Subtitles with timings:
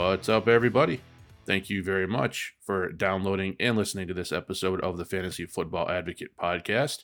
[0.00, 1.00] What's up, everybody?
[1.44, 5.90] Thank you very much for downloading and listening to this episode of the Fantasy Football
[5.90, 7.02] Advocate podcast,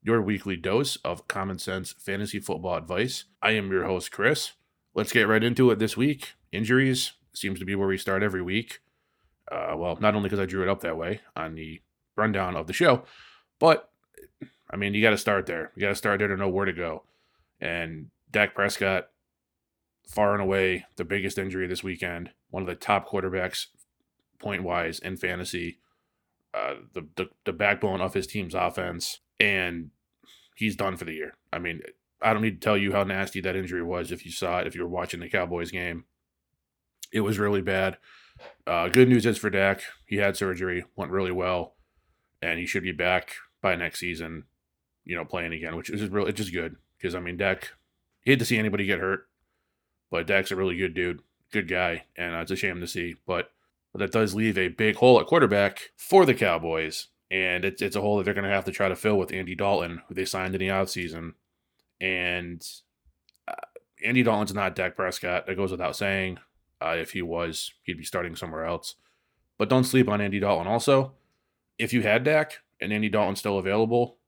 [0.00, 3.24] your weekly dose of common sense fantasy football advice.
[3.42, 4.52] I am your host, Chris.
[4.94, 6.34] Let's get right into it this week.
[6.52, 8.78] Injuries seems to be where we start every week.
[9.50, 11.82] Uh, well, not only because I drew it up that way on the
[12.14, 13.02] rundown of the show,
[13.58, 13.90] but
[14.70, 15.72] I mean, you got to start there.
[15.74, 17.02] You got to start there to know where to go.
[17.60, 19.08] And Dak Prescott,
[20.06, 23.66] far and away the biggest injury this weekend, one of the top quarterbacks
[24.38, 25.78] point wise in fantasy,
[26.54, 29.90] uh, the, the the backbone of his team's offense, and
[30.54, 31.34] he's done for the year.
[31.52, 31.82] I mean,
[32.22, 34.66] I don't need to tell you how nasty that injury was if you saw it,
[34.66, 36.04] if you were watching the Cowboys game.
[37.12, 37.98] It was really bad.
[38.66, 41.74] Uh, good news is for Dak, he had surgery, went really well,
[42.42, 44.44] and he should be back by next season.
[45.04, 47.72] You know, playing again, which is really it's just good because I mean, Dak,
[48.22, 49.28] he hate to see anybody get hurt,
[50.10, 53.16] but Dak's a really good dude, good guy, and uh, it's a shame to see.
[53.26, 53.50] But,
[53.92, 57.96] but that does leave a big hole at quarterback for the Cowboys, and it's it's
[57.96, 60.14] a hole that they're going to have to try to fill with Andy Dalton, who
[60.14, 61.32] they signed in the offseason.
[62.00, 62.66] And
[63.48, 63.54] uh,
[64.04, 65.46] Andy Dalton's not Dak Prescott.
[65.46, 66.38] That goes without saying.
[66.80, 68.96] Uh, if he was, he'd be starting somewhere else.
[69.56, 70.66] But don't sleep on Andy Dalton.
[70.66, 71.12] Also,
[71.78, 74.18] if you had Dak and Andy Dalton's still available,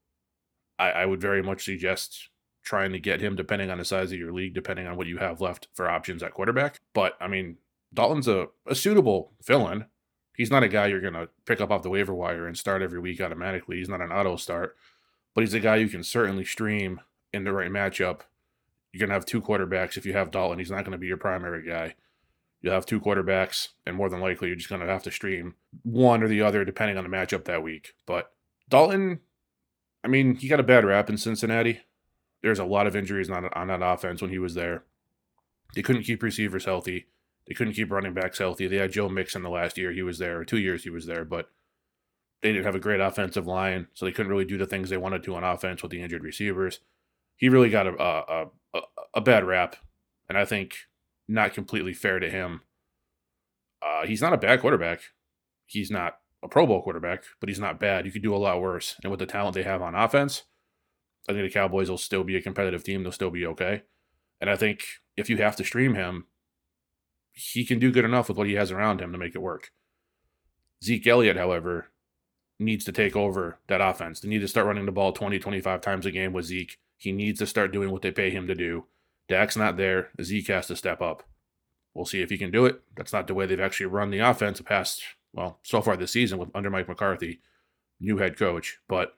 [0.79, 2.31] I, I would very much suggest
[2.69, 5.17] trying to get him, depending on the size of your league, depending on what you
[5.17, 6.77] have left for options at quarterback.
[6.93, 7.57] But I mean,
[7.95, 9.87] Dalton's a, a suitable fill in.
[10.37, 12.83] He's not a guy you're going to pick up off the waiver wire and start
[12.83, 13.79] every week automatically.
[13.79, 14.77] He's not an auto start,
[15.35, 17.01] but he's a guy you can certainly stream
[17.33, 18.21] in the right matchup.
[18.93, 20.59] You're going to have two quarterbacks if you have Dalton.
[20.59, 21.95] He's not going to be your primary guy.
[22.61, 25.55] You'll have two quarterbacks, and more than likely, you're just going to have to stream
[25.85, 27.95] one or the other depending on the matchup that week.
[28.05, 28.31] But
[28.69, 29.21] Dalton,
[30.05, 31.81] I mean, he got a bad rap in Cincinnati.
[32.43, 34.85] There's a lot of injuries on, on that offense when he was there.
[35.75, 37.07] They couldn't keep receivers healthy.
[37.47, 38.67] They couldn't keep running backs healthy.
[38.67, 41.07] They had Joe Mixon the last year he was there, or two years he was
[41.07, 41.51] there, but
[42.43, 44.97] they didn't have a great offensive line, so they couldn't really do the things they
[44.97, 46.81] wanted to on offense with the injured receivers.
[47.37, 48.45] He really got a a,
[48.75, 48.81] a,
[49.15, 49.77] a bad rap,
[50.29, 50.75] and I think
[51.27, 52.63] not completely fair to him.
[53.83, 55.01] Uh, he's not a bad quarterback.
[55.67, 58.07] He's not a Pro Bowl quarterback, but he's not bad.
[58.07, 58.97] You could do a lot worse.
[59.03, 60.45] And with the talent they have on offense,
[61.29, 63.03] I think the Cowboys will still be a competitive team.
[63.03, 63.83] They'll still be okay.
[64.41, 64.85] And I think
[65.17, 66.27] if you have to stream him,
[67.33, 69.71] he can do good enough with what he has around him to make it work.
[70.83, 71.89] Zeke Elliott, however,
[72.59, 74.21] needs to take over that offense.
[74.21, 76.79] They need to start running the ball 20, 25 times a game with Zeke.
[76.97, 78.87] He needs to start doing what they pay him to do.
[79.29, 80.09] Dak's not there.
[80.23, 81.23] Zeke has to step up.
[81.95, 82.81] We'll see if he can do it.
[82.97, 85.03] That's not the way they've actually run the offense past,
[85.33, 87.41] well, so far this season with under Mike McCarthy,
[88.01, 88.79] new head coach.
[88.89, 89.17] But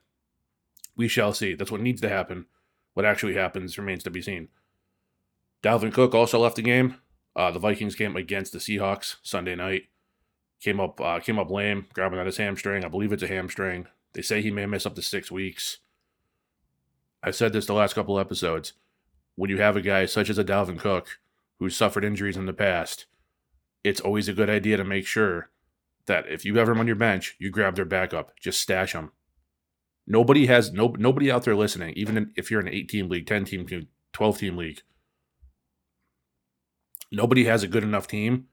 [1.00, 1.54] we shall see.
[1.54, 2.44] That's what needs to happen.
[2.92, 4.48] What actually happens remains to be seen.
[5.62, 6.96] Dalvin Cook also left the game.
[7.34, 9.84] Uh, the Vikings game against the Seahawks Sunday night
[10.60, 12.84] came up uh, came up lame, grabbing at his hamstring.
[12.84, 13.86] I believe it's a hamstring.
[14.12, 15.78] They say he may miss up to six weeks.
[17.22, 18.74] I said this the last couple episodes.
[19.36, 21.18] When you have a guy such as a Dalvin Cook
[21.58, 23.06] who's suffered injuries in the past,
[23.82, 25.48] it's always a good idea to make sure
[26.04, 28.38] that if you have him on your bench, you grab their backup.
[28.38, 29.12] Just stash them.
[30.06, 33.26] Nobody has no nobody out there listening, even if you're in an eight team league,
[33.26, 33.66] ten team,
[34.12, 34.82] twelve team league.
[37.12, 38.46] Nobody has a good enough team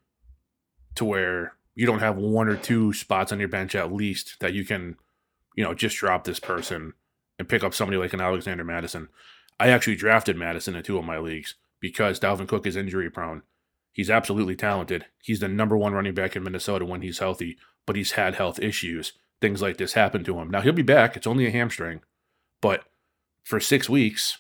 [0.95, 4.53] to where you don't have one or two spots on your bench at least that
[4.53, 4.95] you can,
[5.55, 6.93] you know, just drop this person
[7.37, 9.09] and pick up somebody like an Alexander Mattison.
[9.59, 13.43] I actually drafted Mattison in two of my leagues because Dalvin Cook is injury prone.
[13.91, 15.05] He's absolutely talented.
[15.21, 18.59] He's the number one running back in Minnesota when he's healthy, but he's had health
[18.59, 19.13] issues.
[19.39, 20.49] Things like this happen to him.
[20.49, 21.15] Now he'll be back.
[21.15, 22.01] It's only a hamstring,
[22.61, 22.83] but
[23.43, 24.39] for six weeks,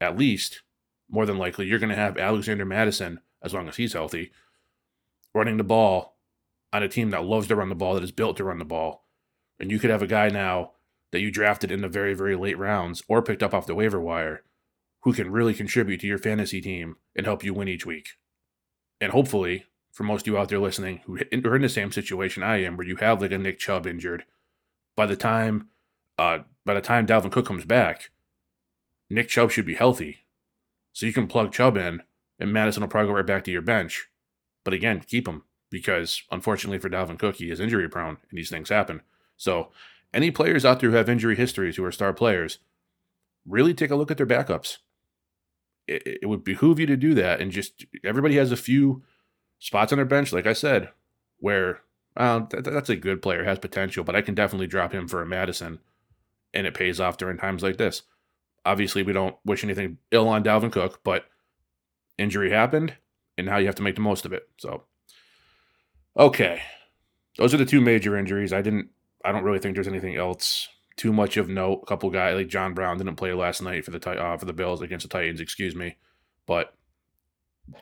[0.00, 0.62] at least,
[1.10, 4.30] more than likely, you're going to have Alexander Mattison, as long as he's healthy,
[5.34, 6.18] running the ball
[6.72, 8.64] on a team that loves to run the ball, that is built to run the
[8.64, 9.06] ball.
[9.58, 10.72] And you could have a guy now
[11.12, 14.00] that you drafted in the very, very late rounds or picked up off the waiver
[14.00, 14.42] wire
[15.02, 18.10] who can really contribute to your fantasy team and help you win each week.
[19.00, 22.42] And hopefully, for most of you out there listening who are in the same situation
[22.42, 24.24] I am, where you have like a Nick Chubb injured,
[24.96, 25.68] by the time
[26.18, 28.10] uh, by the time Dalvin Cook comes back,
[29.08, 30.18] Nick Chubb should be healthy.
[30.92, 32.02] So you can plug Chubb in,
[32.38, 34.08] and Mattison will probably go right back to your bench.
[34.64, 38.50] But again, keep him because unfortunately for Dalvin Cook, he is injury prone and these
[38.50, 39.02] things happen.
[39.36, 39.70] So
[40.12, 42.58] any players out there who have injury histories who are star players,
[43.46, 44.78] really take a look at their backups.
[45.86, 49.02] It, it would behoove you to do that, and just everybody has a few
[49.58, 50.90] spots on their bench, like I said,
[51.38, 51.80] where
[52.16, 55.22] uh, that, that's a good player, has potential, but I can definitely drop him for
[55.22, 55.80] a Mattison,
[56.52, 58.02] and it pays off during times like this.
[58.64, 61.24] Obviously, we don't wish anything ill on Dalvin Cook, but
[62.18, 62.94] injury happened,
[63.36, 64.48] and now you have to make the most of it.
[64.58, 64.84] So
[66.18, 66.60] Okay.
[67.36, 68.52] Those are the two major injuries.
[68.52, 68.88] I didn't
[69.24, 71.80] I don't really think there's anything else too much of note.
[71.82, 74.52] A couple guys like John Brown didn't play last night for the uh, for the
[74.52, 75.96] Bills against the Titans, excuse me,
[76.46, 76.74] but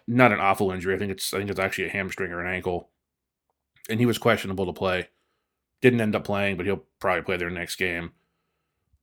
[0.06, 0.94] not an awful injury.
[0.94, 2.91] I think it's I think it's actually a hamstring or an ankle,
[3.88, 5.09] and he was questionable to play.
[5.81, 8.12] Didn't end up playing, but he'll probably play their next game.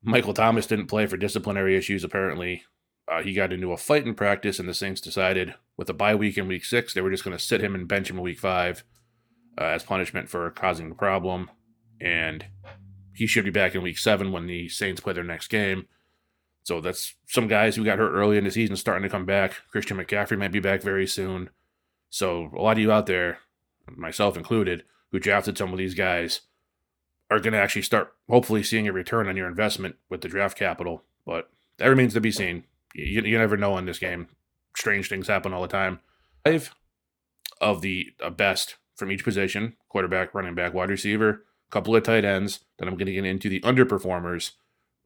[0.02, 2.04] Michael Thomas didn't play for disciplinary issues.
[2.04, 2.64] Apparently,
[3.08, 6.16] uh, he got into a fight in practice, and the Saints decided with a bye
[6.16, 8.24] week in week six, they were just going to sit him and bench him in
[8.24, 8.84] week five
[9.60, 11.50] uh, as punishment for causing the problem.
[12.02, 12.46] And
[13.14, 15.88] he should be back in week seven when the Saints play their next game.
[16.64, 19.54] So that's some guys who got hurt early in the season starting to come back.
[19.70, 21.50] Christian McCaffrey might be back very soon.
[22.10, 23.40] So a lot of you out there,
[23.88, 26.42] myself included, who drafted some of these guys,
[27.30, 30.58] are going to actually start hopefully seeing a return on your investment with the draft
[30.58, 31.04] capital.
[31.26, 32.64] But that remains to be seen.
[32.94, 34.28] You, you never know in this game.
[34.76, 36.00] Strange things happen all the time.
[36.46, 36.74] Five
[37.60, 42.26] of the uh, best from each position quarterback, running back, wide receiver, couple of tight
[42.26, 42.60] ends.
[42.78, 44.52] Then I'm going to get into the underperformers.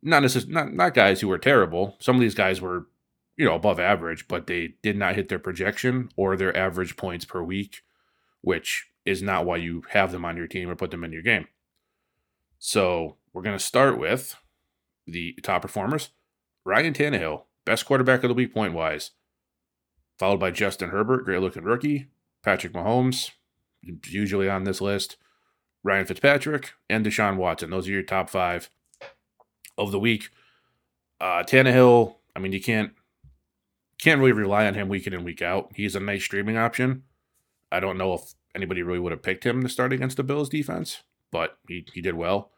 [0.01, 1.97] Not necessarily not, not guys who were terrible.
[1.99, 2.87] Some of these guys were,
[3.35, 7.25] you know, above average, but they did not hit their projection or their average points
[7.25, 7.83] per week,
[8.41, 11.21] which is not why you have them on your team or put them in your
[11.21, 11.47] game.
[12.59, 14.35] So we're going to start with
[15.05, 16.09] the top performers.
[16.65, 19.11] Ryan Tannehill, best quarterback of the week point wise,
[20.19, 22.07] followed by Justin Herbert, great looking rookie.
[22.43, 23.31] Patrick Mahomes,
[23.81, 25.17] usually on this list.
[25.83, 27.69] Ryan Fitzpatrick and Deshaun Watson.
[27.69, 28.69] Those are your top five
[29.77, 30.29] of the week.
[31.19, 32.93] Uh, Tannehill, I mean, you can't
[33.99, 35.71] can't really rely on him week in and week out.
[35.75, 37.03] He's a nice streaming option.
[37.71, 40.49] I don't know if anybody really would have picked him to start against the Bills
[40.49, 42.51] defense, but he, he did well.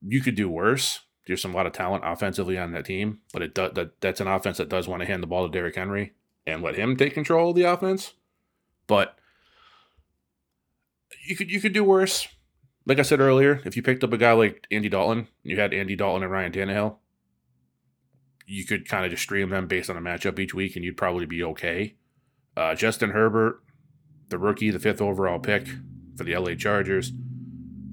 [0.00, 1.00] You could do worse.
[1.26, 4.26] There's some lot of talent offensively on that team, but it does that, that's an
[4.26, 6.14] offense that does want to hand the ball to Derrick Henry
[6.46, 8.14] and let him take control of the offense.
[8.88, 9.16] But
[11.24, 12.26] you could you could do worse.
[12.84, 15.72] Like I said earlier, if you picked up a guy like Andy Dalton, you had
[15.72, 16.96] Andy Dalton and Ryan Tannehill,
[18.46, 20.96] you could kind of just stream them based on a matchup each week, and you'd
[20.96, 21.94] probably be okay.
[22.56, 23.62] Uh, Justin Herbert,
[24.28, 25.68] the rookie, the fifth overall pick
[26.16, 27.12] for the LA Chargers.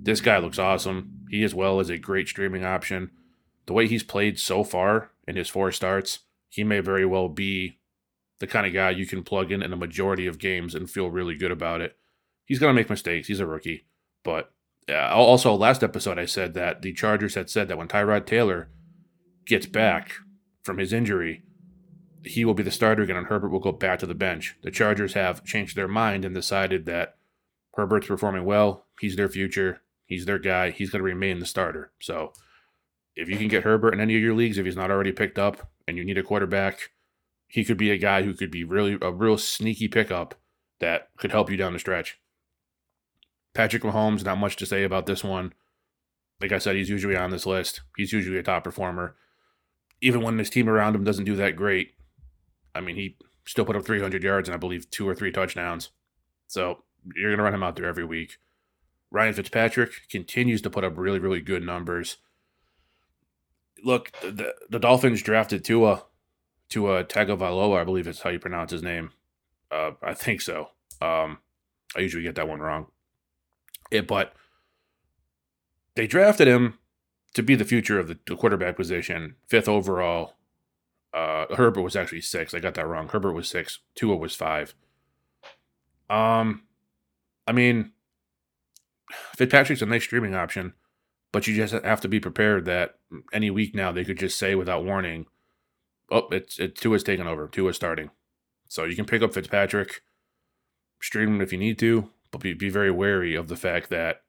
[0.02, 1.26] This guy looks awesome.
[1.30, 3.12] He as well is a great streaming option.
[3.68, 6.20] The way he's played so far in his four starts,
[6.50, 7.80] he may very well be
[8.40, 11.12] the kind of guy you can plug in in a majority of games and feel
[11.12, 11.96] really good about it.
[12.46, 13.28] He's going to make mistakes.
[13.28, 13.86] He's a rookie.
[14.24, 14.52] But
[14.88, 18.70] Uh, also, last episode, I said that the Chargers had said that when Tyrod Taylor
[19.46, 20.14] gets back
[20.64, 21.44] from his injury,
[22.24, 24.56] he will be the starter again and Herbert will go back to the bench.
[24.62, 27.16] The Chargers have changed their mind and decided that
[27.76, 28.86] Herbert's performing well.
[29.00, 29.82] He's their future.
[30.06, 30.72] He's their guy.
[30.72, 31.92] He's going to remain the starter.
[32.02, 32.34] So
[33.16, 35.40] if you can get Herbert in any of your leagues, if he's not already picked
[35.40, 36.92] up and you need a quarterback,
[37.48, 40.36] he could be a guy who could be really a real sneaky pickup
[40.80, 42.20] that could help you down the stretch.
[43.60, 45.52] Patrick Mahomes, not much to say about this one.
[46.40, 47.82] Like I said, he's usually on this list.
[47.98, 49.18] He's usually a top performer.
[50.00, 51.92] Even when his team around him doesn't do that great,
[52.74, 55.90] I mean, he still put up 300 yards and I believe two or three touchdowns.
[56.48, 58.38] So you're going to run him out there every week.
[59.12, 62.16] Ryan Fitzpatrick continues to put up really, really good numbers.
[63.84, 66.06] Look, the, the Dolphins drafted Tua
[66.70, 69.12] Tua Tagovailoa, I believe it's how you pronounce his name.
[69.70, 70.70] Uh, I think so.
[71.02, 71.40] Um,
[71.94, 72.88] I usually get that one wrong.
[73.92, 74.34] It, but
[75.96, 76.78] they drafted him
[77.34, 80.36] to be the future of the, the quarterback position, fifth overall.
[81.14, 82.54] Uh, Herbert was actually six.
[82.54, 83.08] I got that wrong.
[83.08, 83.80] Herbert was six.
[83.96, 84.76] Tua was five.
[86.10, 86.64] Um,
[87.48, 87.92] I mean,
[89.36, 90.74] Fitzpatrick's a nice streaming option,
[91.32, 92.96] but you just have to be prepared that
[93.34, 95.26] any week now they could just say without warning
[96.12, 97.48] oh, it's it Tua's taking over.
[97.48, 98.12] Tua's starting.
[98.68, 100.02] So you can pick up Fitzpatrick,
[101.02, 104.22] stream him if you need to, but be, be very wary of the fact that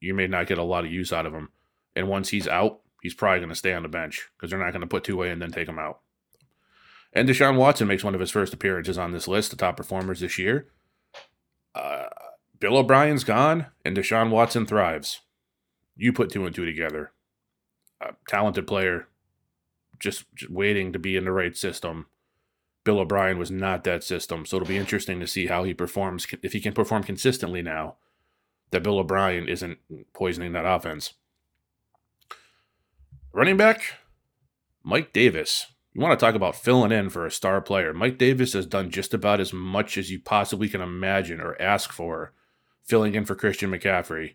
[0.00, 1.48] you may not get a lot of use out of him.
[1.96, 4.72] And once he's out, he's probably going to stay on the bench because they're not
[4.72, 6.00] going to put Tua and then take him out.
[7.12, 10.20] And Deshaun Watson makes one of his first appearances on this list, the top performers
[10.20, 10.68] this year.
[11.74, 12.06] Uh,
[12.58, 15.20] Bill O'Brien's gone, and Deshaun Watson thrives.
[15.96, 17.12] You put two and two together.
[18.00, 19.08] A talented player,
[20.00, 22.06] just, just waiting to be in the right system.
[22.84, 26.26] Bill O'Brien was not that system, so it'll be interesting to see how he performs
[26.42, 27.96] if he can perform consistently now.
[28.70, 29.78] That Bill O'Brien isn't
[30.12, 31.14] poisoning that offense.
[33.32, 33.94] Running back,
[34.82, 35.66] Mike Davis.
[35.92, 37.94] You want to talk about filling in for a star player.
[37.94, 41.92] Mike Davis has done just about as much as you possibly can imagine or ask
[41.92, 42.32] for
[42.82, 44.34] filling in for Christian McCaffrey.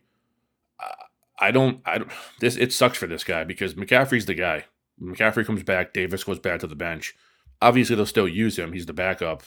[1.40, 4.66] I don't I don't this it sucks for this guy because McCaffrey's the guy.
[5.02, 7.16] McCaffrey comes back, Davis goes back to the bench.
[7.62, 8.74] Obviously, they'll still use him.
[8.74, 9.44] He's the backup,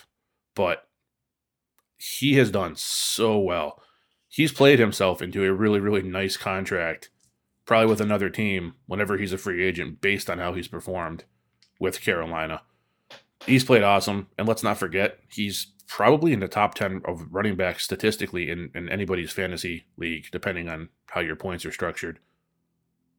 [0.55, 0.89] but
[1.97, 3.81] he has done so well.
[4.29, 7.11] He's played himself into a really, really nice contract,
[7.65, 11.25] probably with another team whenever he's a free agent, based on how he's performed
[11.79, 12.63] with Carolina.
[13.47, 14.29] He's played awesome.
[14.39, 18.71] And let's not forget, he's probably in the top 10 of running backs statistically in,
[18.75, 22.19] in anybody's fantasy league, depending on how your points are structured.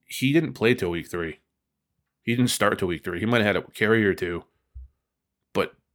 [0.05, 1.39] He didn't play till week three.
[2.23, 3.19] He didn't start till week three.
[3.19, 4.45] He might have had a carry or two,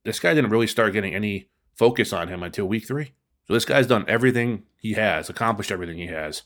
[0.09, 3.12] this guy didn't really start getting any focus on him until week three.
[3.47, 6.43] So this guy's done everything he has, accomplished everything he has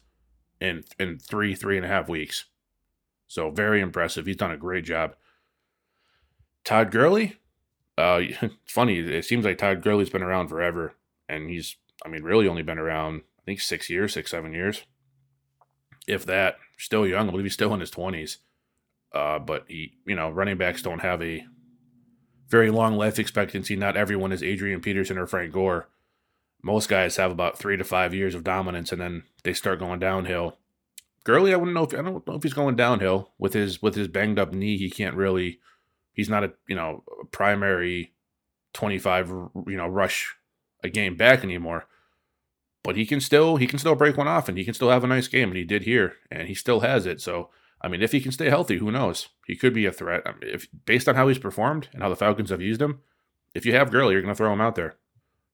[0.61, 2.47] in in three, three and a half weeks.
[3.27, 4.27] So very impressive.
[4.27, 5.17] He's done a great job.
[6.65, 7.39] Todd Gurley,
[7.99, 8.99] uh, it's funny.
[8.99, 10.95] It seems like Todd Gurley's been around forever,
[11.29, 14.85] and he's, I mean, really only been around, I think, six years, six, seven years,
[16.07, 16.57] if that.
[16.79, 17.29] Still young.
[17.29, 18.39] I believe he's still in his twenties.
[19.13, 21.45] Uh, but he, you know, running backs don't have a
[22.53, 23.75] very long life expectancy.
[23.75, 25.89] Not everyone is Adrian Peterson or Frank Gore.
[26.63, 29.99] Most guys have about three to five years of dominance, and then they start going
[29.99, 30.59] downhill.
[31.25, 33.97] Gurley, I wouldn't know if I don't know if he's going downhill with his with
[33.97, 34.77] his banged up knee.
[34.77, 35.59] He can't really
[36.13, 38.13] He's not a you know primary
[38.73, 40.37] twenty five you know rush
[40.85, 41.87] a game back anymore.
[42.85, 45.05] But he can still he can still break one off and he can still have
[45.05, 47.21] a nice game and he did here and he still has it.
[47.21, 47.51] So
[47.83, 49.29] I mean, if he can stay healthy, who knows?
[49.47, 50.23] He could be a threat.
[50.25, 53.01] I mean, if based on how he's performed and how the Falcons have used him,
[53.55, 54.97] if you have Gurley, you're going to throw him out there.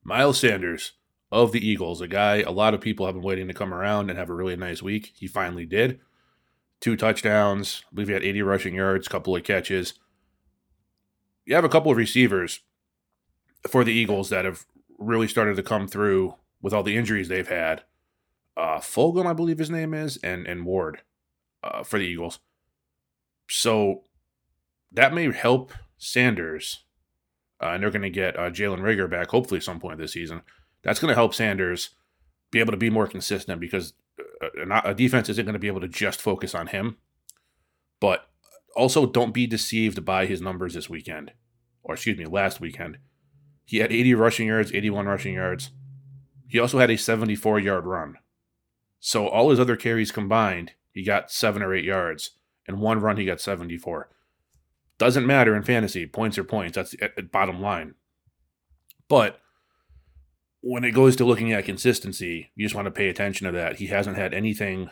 [0.04, 0.92] Miles Sanders
[1.32, 4.11] of the Eagles, a guy a lot of people have been waiting to come around
[4.11, 5.12] and have a really nice week.
[5.16, 6.00] He finally did.
[6.80, 7.82] Two touchdowns.
[7.90, 9.94] I believe he had 80 rushing yards, couple of catches
[11.49, 12.61] you have a couple of receivers
[13.66, 14.66] for the Eagles that have
[14.99, 17.85] really started to come through with all the injuries they've had.
[18.54, 21.00] Uh, Fulgham, I believe his name is, and and Ward
[21.62, 22.38] uh, for the Eagles.
[23.49, 24.05] So
[24.93, 26.85] that may help Sanders,
[27.62, 30.43] uh, and they're going to get uh, Jalen Reagor back hopefully some point this season.
[30.83, 31.91] That's going to help Sanders
[32.50, 33.95] be able to be more consistent because
[34.43, 36.97] uh, a defense isn't going to be able to just focus on him.
[38.00, 38.29] But
[38.77, 41.33] also, don't be deceived by his numbers this weekend,
[41.83, 42.99] or excuse me, last weekend.
[43.65, 45.73] He had 80 rushing yards, 81 rushing yards.
[46.47, 48.17] He also had a 74 yard run.
[49.00, 52.31] So all his other carries combined, he got seven or eight yards.
[52.67, 54.11] And one run, he got 74.
[54.99, 56.07] Doesn't matter in fantasy.
[56.07, 56.75] Points are points.
[56.75, 57.95] That's the bottom line.
[59.09, 59.40] But
[60.61, 63.76] when it goes to looking at consistency, you just want to pay attention to that.
[63.76, 64.90] He hasn't had anything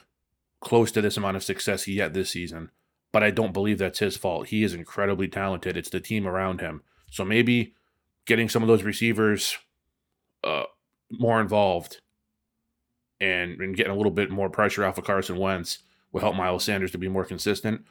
[0.60, 2.70] close to this amount of success yet this season
[3.16, 4.48] but I don't believe that's his fault.
[4.48, 5.74] He is incredibly talented.
[5.74, 6.82] It's the team around him.
[7.10, 7.74] So maybe
[8.26, 9.56] getting some of those receivers
[10.44, 10.64] uh,
[11.10, 12.02] more involved
[13.18, 15.78] and, and getting a little bit more pressure off of Carson Wentz
[16.16, 17.84] will help Miles Sanders to be more consistent.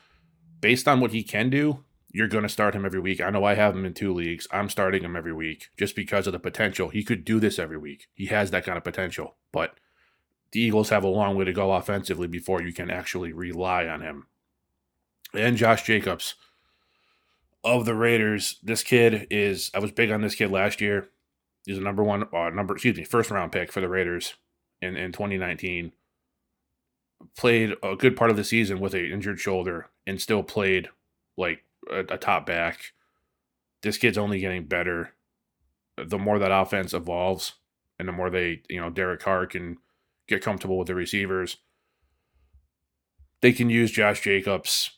[0.60, 3.22] Based on what he can do, you're going to start him every week.
[3.22, 4.48] I know I have him in two leagues.
[4.50, 6.90] I'm starting him every week just because of the potential.
[6.90, 8.08] He could do this every week.
[8.16, 9.36] He has that kind of potential.
[9.52, 9.76] But
[10.52, 14.02] the Eagles have a long way to go offensively before you can actually rely on
[14.02, 14.26] him
[15.36, 16.34] and Josh Jacobs
[17.64, 18.58] of the Raiders.
[18.64, 21.10] This kid is I was big on this kid last year.
[21.64, 24.34] He's a number one uh, number excuse me first round pick for the Raiders
[24.82, 25.92] in in 2019.
[27.38, 30.90] Played a good part of the season with an injured shoulder and still played
[31.38, 32.94] like a, a top back.
[33.82, 35.14] This kid's only getting better.
[35.98, 37.54] The more that offense evolves,
[37.98, 39.78] and the more they you know Derek Carr can
[40.28, 41.58] get comfortable with the receivers,
[43.42, 44.92] they can use Josh Jacobs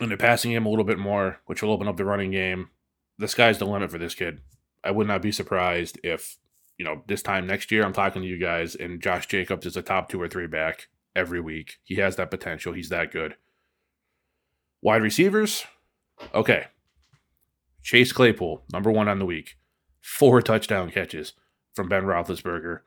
[0.00, 2.70] and they're passing him a little bit more, which will open up the running game.
[3.18, 4.40] The sky's the limit for this kid.
[4.84, 6.38] I would not be surprised if,
[6.78, 9.76] you know, this time next year I'm talking to you guys and Josh Jacobs is
[9.76, 10.88] a top two or three back
[11.18, 11.78] every week.
[11.84, 12.72] He has that potential.
[12.72, 13.36] He's that good.
[14.80, 15.64] Wide receivers,
[16.32, 16.66] okay.
[17.82, 19.56] Chase Claypool, number one on the week.
[20.00, 21.32] Four touchdown catches
[21.74, 22.80] from Ben Roethlisberger.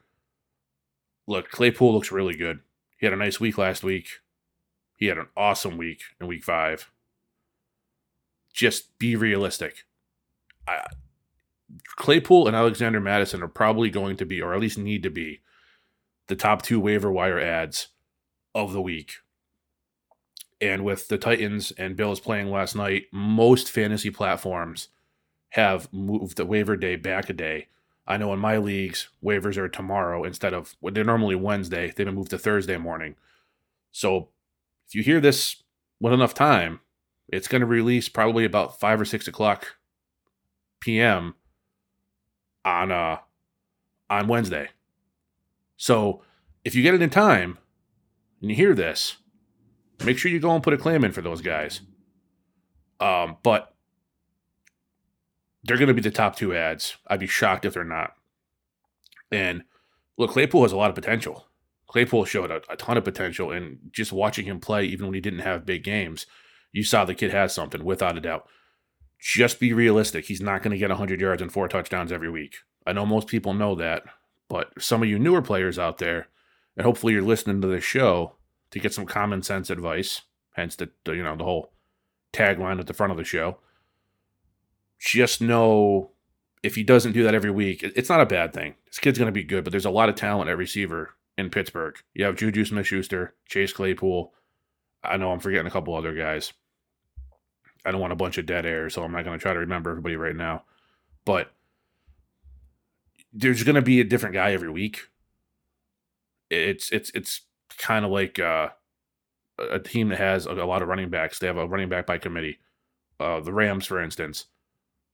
[1.28, 2.60] Look, Claypool looks really good.
[2.98, 4.08] He had a nice week last week.
[4.98, 6.90] He had an awesome week in week five
[8.54, 9.86] just be realistic.
[10.68, 10.86] I,
[11.96, 15.42] Claypool and Alexander Mattison are probably going to be, or at least need to be,
[16.28, 17.88] the top two waiver wire ads
[18.54, 19.16] of the week.
[20.60, 24.90] And with the Titans and Bills playing last night, most fantasy platforms
[25.50, 27.68] have moved the waiver day back a day.
[28.08, 31.88] I know in my leagues, waivers are tomorrow instead of what they're normally Wednesday.
[31.88, 33.16] They've been moved to Thursday morning.
[33.92, 34.30] So
[34.88, 35.64] if you hear this
[36.00, 36.82] with enough time,
[37.28, 39.78] it's going to release probably about five or six o'clock
[40.80, 41.36] p.m.
[42.66, 43.18] on uh
[44.10, 44.70] on Wednesday.
[45.78, 46.22] So
[46.66, 47.58] if you get it in time
[48.42, 49.18] and you hear this,
[50.04, 51.82] make sure you go and put a claim in for those guys.
[53.00, 53.74] Um, but
[55.64, 56.98] they're going to be the top two ads.
[57.08, 58.14] I'd be shocked if they're not.
[59.32, 59.64] And
[60.18, 61.48] look, Claypool has a lot of potential.
[61.88, 65.22] Claypool showed a, a ton of potential, and just watching him play, even when he
[65.22, 66.26] didn't have big games,
[66.72, 68.48] you saw the kid has something without a doubt.
[69.20, 70.26] Just be realistic.
[70.26, 72.56] He's not going to get 100 yards and four touchdowns every week.
[72.88, 74.04] I know most people know that,
[74.48, 76.28] but some of you newer players out there,
[76.78, 78.36] and hopefully you're listening to this show
[78.72, 81.74] to get some common sense advice, hence the, you know the whole
[82.34, 83.58] tagline at the front of the show.
[85.00, 86.12] Just know
[86.64, 88.76] if he doesn't do that every week, it's not a bad thing.
[88.86, 91.50] This kid's going to be good, but there's a lot of talent at receiver in
[91.50, 91.96] Pittsburgh.
[92.14, 94.34] You have Juju Smith Schuster, Chase Claypool.
[95.04, 96.54] I know I'm forgetting a couple other guys.
[97.84, 99.60] I don't want a bunch of dead air, so I'm not going to try to
[99.60, 100.64] remember everybody right now.
[101.26, 101.52] But
[103.34, 105.08] there's going to be a different guy every week.
[106.52, 107.42] It's it's it's
[107.78, 108.70] kind of like uh,
[109.58, 111.40] a team that has a, lot of running backs.
[111.40, 112.60] They have a running back by committee.
[113.20, 114.46] Uh, the Rams, for instance,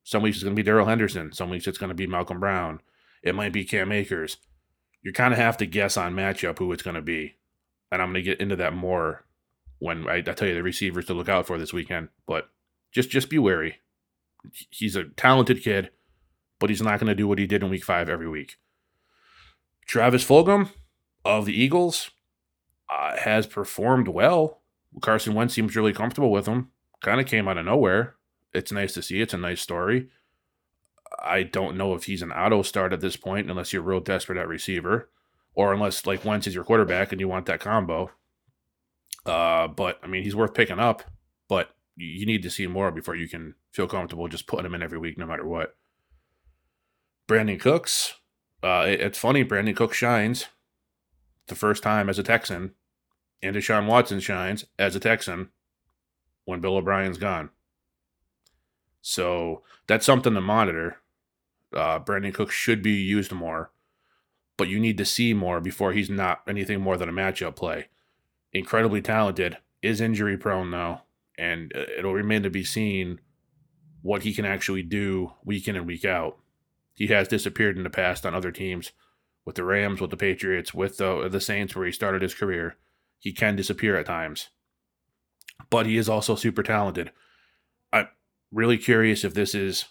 [0.03, 1.31] some weeks it's going to be Darrell Henderson.
[1.33, 2.81] Some weeks it's going to be Malcolm Brown.
[3.21, 4.37] It might be Cam Akers.
[5.01, 7.35] You kind of have to guess on matchup who it's going to be.
[7.91, 9.25] And I'm going to get into that more
[9.79, 12.09] when I, I tell you the receivers to look out for this weekend.
[12.25, 12.49] But
[12.91, 13.77] just just be wary.
[14.69, 15.91] He's a talented kid,
[16.59, 18.57] but he's not going to do what he did in week five every week.
[19.85, 20.69] Travis Fulgham
[21.27, 22.11] of the Eagles
[22.89, 24.61] uh, has performed well.
[25.01, 26.69] Carson Wentz seems really comfortable with him.
[27.01, 28.17] Kind of came out of nowhere
[28.53, 29.21] it's nice to see.
[29.21, 30.09] It's a nice story.
[31.23, 34.37] I don't know if he's an auto start at this point, unless you're real desperate
[34.37, 35.09] at receiver,
[35.53, 38.11] or unless like Wentz is your quarterback and you want that combo.
[39.25, 41.03] Uh, but I mean, he's worth picking up,
[41.47, 44.83] but you need to see more before you can feel comfortable just putting him in
[44.83, 45.75] every week, no matter what.
[47.27, 48.15] Brandin Cooks,
[48.63, 49.43] uh, it, it's funny.
[49.43, 50.47] Brandin Cooks shines
[51.47, 52.73] the first time as a Texan,
[53.41, 55.49] and Deshaun Watson shines as a Texan
[56.45, 57.49] when Bill O'Brien's gone.
[59.01, 60.97] So that's something to monitor.
[61.73, 63.71] Uh, Brandin Cook should be used more,
[64.57, 67.87] but you need to see more before he's not anything more than a matchup play.
[68.53, 71.01] Incredibly talented, is injury prone though,
[71.37, 73.19] and uh, it'll remain to be seen
[74.01, 76.37] what he can actually do week in and week out.
[76.93, 78.91] He has disappeared in the past on other teams,
[79.47, 82.75] with the Rams, with the Patriots, with the the Saints, where he started his career.
[83.17, 84.49] He can disappear at times,
[85.69, 87.11] but he is also super talented
[87.93, 88.09] I'm
[88.51, 89.85] really curious if this is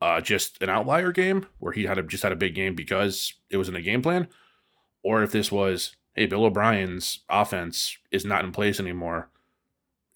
[0.00, 3.34] uh, just an outlier game where he had a, just had a big game because
[3.50, 4.28] it was in the game plan,
[5.02, 9.30] or if this was hey Bill O'Brien's offense is not in place anymore.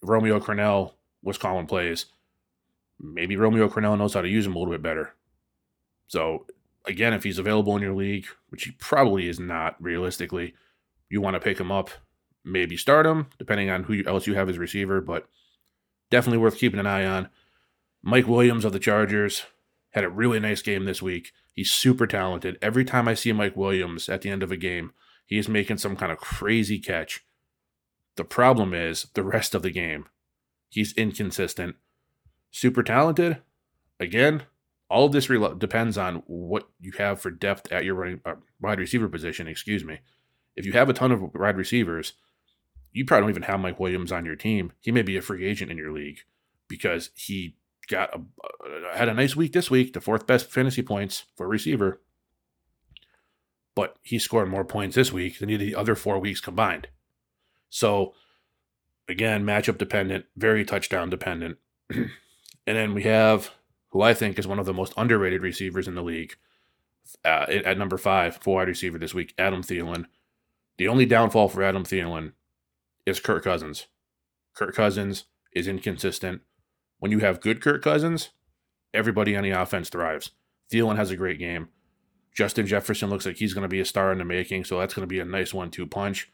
[0.01, 2.05] Romeo Crennel was calling plays.
[2.99, 5.15] Maybe Romeo Crennel knows how to use him a little bit better.
[6.07, 6.45] So
[6.85, 10.53] again, if he's available in your league, which he probably is not realistically,
[11.09, 11.89] you want to pick him up,
[12.43, 15.27] maybe start him, depending on who else you have as receiver, but
[16.09, 17.29] definitely worth keeping an eye on.
[18.01, 19.43] Mike Williams of the Chargers
[19.91, 21.31] had a really nice game this week.
[21.51, 22.57] He's super talented.
[22.61, 24.91] Every time I see Mike Williams at the end of a game,
[25.25, 27.23] he is making some kind of crazy catch.
[28.15, 30.05] The problem is the rest of the game.
[30.69, 31.75] He's inconsistent.
[32.51, 33.37] Super talented.
[33.99, 34.43] Again,
[34.93, 35.27] all of this
[35.57, 39.47] depends on what you have for depth at your running, uh, wide receiver position.
[39.47, 40.01] Excuse me.
[40.55, 42.13] If you have a ton of wide receivers,
[42.91, 44.71] you probably don't even have Mike Williams on your team.
[44.81, 46.19] He may be a free agent in your league
[46.67, 47.57] because he
[47.89, 51.47] got a, uh, had a nice week this week, the fourth best fantasy points for
[51.47, 51.99] receiver.
[53.75, 56.87] But he scored more points this week than the other four weeks combined.
[57.71, 58.13] So,
[59.09, 61.57] again, matchup dependent, very touchdown dependent.
[61.89, 62.11] and
[62.67, 63.49] then we have
[63.93, 66.35] who I think is one of the most underrated receivers in the league
[67.23, 70.05] uh, at number five for wide receiver this week, Adam Thielen.
[70.77, 72.33] The only downfall for Adam Thielen
[73.05, 73.85] is Kirk Cousins.
[74.55, 76.41] Kirk Cousins is inconsistent.
[76.97, 78.31] When you have good Kirk Cousins,
[78.95, 80.31] everybody on the offense thrives.
[80.71, 81.69] Thielen has a great game.
[82.33, 84.95] Justin Jefferson looks like he's going to be a star in the making, so that's
[84.95, 86.31] going to be a nice one two punch.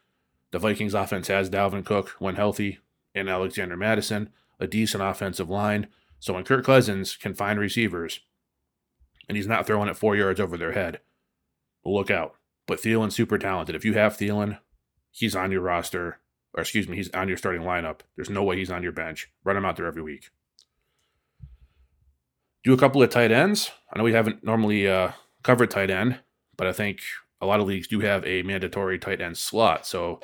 [0.52, 2.80] The Vikings offense has Dalvin Cook when healthy
[3.14, 4.30] and Alexander Mattison,
[4.62, 5.88] a decent offensive line.
[6.20, 8.20] So when Kirk Cousins can find receivers
[9.28, 11.00] and he's not throwing it four yards over their head,
[11.86, 12.36] look out.
[12.68, 13.76] But Thielen's super talented.
[13.76, 14.60] If you have Thielen,
[15.12, 16.20] he's on your roster,
[16.54, 18.02] or excuse me, he's on your starting lineup.
[18.16, 19.32] There's no way he's on your bench.
[19.44, 20.30] Run him out there every week
[22.64, 23.72] do a couple of tight ends.
[23.92, 25.12] I know we haven't normally uh,
[25.44, 26.20] covered tight end,
[26.58, 27.02] but I think
[27.42, 29.86] a lot of leagues do have a mandatory tight end slot.
[29.86, 30.20] So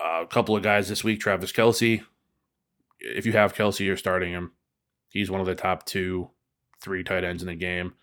[0.00, 2.02] uh, a couple of guys this week, Travis Kelce.
[3.00, 4.52] If you have Kelce, you're starting him.
[5.14, 6.30] He's one of the top two,
[6.82, 7.94] three tight ends in the game.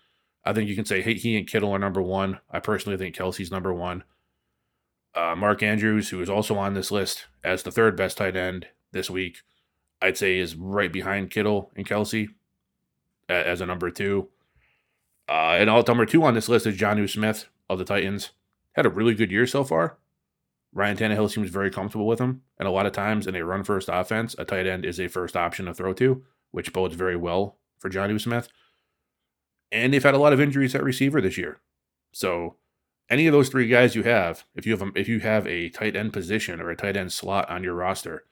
[0.44, 2.40] I think you can say hey, he and Kittle are number one.
[2.50, 4.02] I personally think Kelce's number one.
[5.14, 8.68] Uh, Mark Andrews, who is also on this list as the third best tight end
[8.92, 9.42] this week,
[10.00, 12.30] I'd say is right behind Kittle and Kelce
[13.28, 14.28] as a number two.
[15.28, 18.30] Uh, and all number two on this list is Jonnu Smith of the Titans.
[18.72, 19.98] Had a really good year so far.
[20.72, 22.40] Ryan Tannehill seems very comfortable with him.
[22.58, 25.08] And a lot of times in a run first offense, a tight end is a
[25.08, 28.48] first option to throw to, which bodes very well for Jonnu Smith.
[29.72, 31.60] And they've had a lot of injuries at receiver this year.
[32.12, 32.56] So
[33.10, 35.70] any of those three guys you have, if you have a, if you have a
[35.70, 38.24] tight end position or a tight end slot on your roster,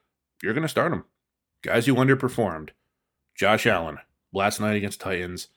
[0.42, 1.04] you're going to start them.
[1.62, 2.70] Guys who underperformed.
[3.34, 3.98] Josh Allen,
[4.32, 5.48] last night against Titans,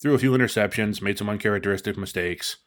[0.00, 2.58] threw a few interceptions, made some uncharacteristic mistakes.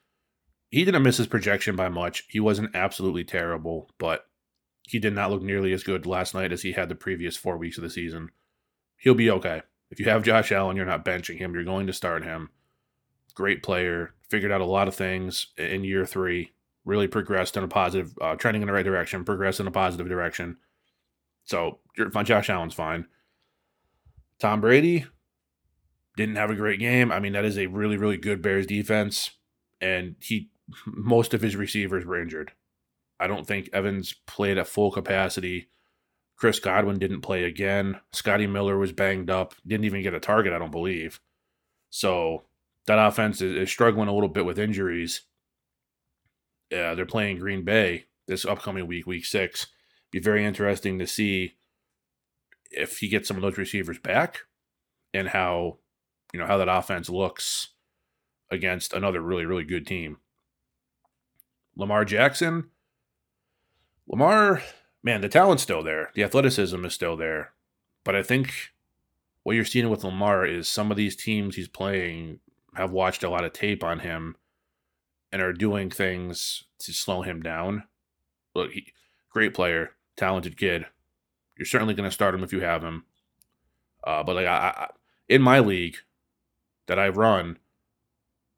[0.69, 2.25] He didn't miss his projection by much.
[2.29, 4.25] He wasn't absolutely terrible, but
[4.83, 7.57] he did not look nearly as good last night as he had the previous four
[7.57, 8.29] weeks of the season.
[8.97, 9.61] He'll be okay.
[9.91, 11.53] If you have Josh Allen, you're not benching him.
[11.53, 12.49] You're going to start him.
[13.33, 14.13] Great player.
[14.29, 16.51] Figured out a lot of things in year three.
[16.83, 19.23] Really progressed in a positive, uh, trending in the right direction.
[19.23, 20.57] Progressed in a positive direction.
[21.43, 21.79] So.
[22.23, 23.05] Josh Allen's fine.
[24.39, 25.05] Tom Brady
[26.17, 27.11] didn't have a great game.
[27.11, 29.31] I mean, that is a really, really good Bears defense,
[29.81, 30.49] and he
[30.85, 32.51] most of his receivers were injured.
[33.19, 35.69] I don't think Evans played at full capacity.
[36.35, 37.99] Chris Godwin didn't play again.
[38.11, 41.19] Scotty Miller was banged up, didn't even get a target, I don't believe.
[41.89, 42.43] So
[42.87, 45.21] that offense is, is struggling a little bit with injuries.
[46.69, 49.67] Yeah, they're playing Green Bay this upcoming week, week six.
[50.11, 51.55] Be very interesting to see
[52.71, 54.41] if he gets some of those receivers back
[55.13, 55.77] and how
[56.33, 57.69] you know how that offense looks
[58.51, 60.17] against another really really good team.
[61.77, 62.69] Lamar Jackson,
[64.07, 64.61] Lamar,
[65.05, 66.09] man, the talent's still there.
[66.15, 67.53] The athleticism is still there.
[68.03, 68.73] But I think
[69.43, 72.39] what you're seeing with Lamar is some of these teams he's playing
[72.73, 74.35] have watched a lot of tape on him
[75.31, 77.83] and are doing things to slow him down.
[78.55, 78.91] Look, he,
[79.29, 80.87] great player, talented kid.
[81.55, 83.05] You're certainly going to start him if you have him.
[84.03, 84.87] Uh, but like I, I,
[85.29, 85.97] in my league
[86.87, 87.59] that I run,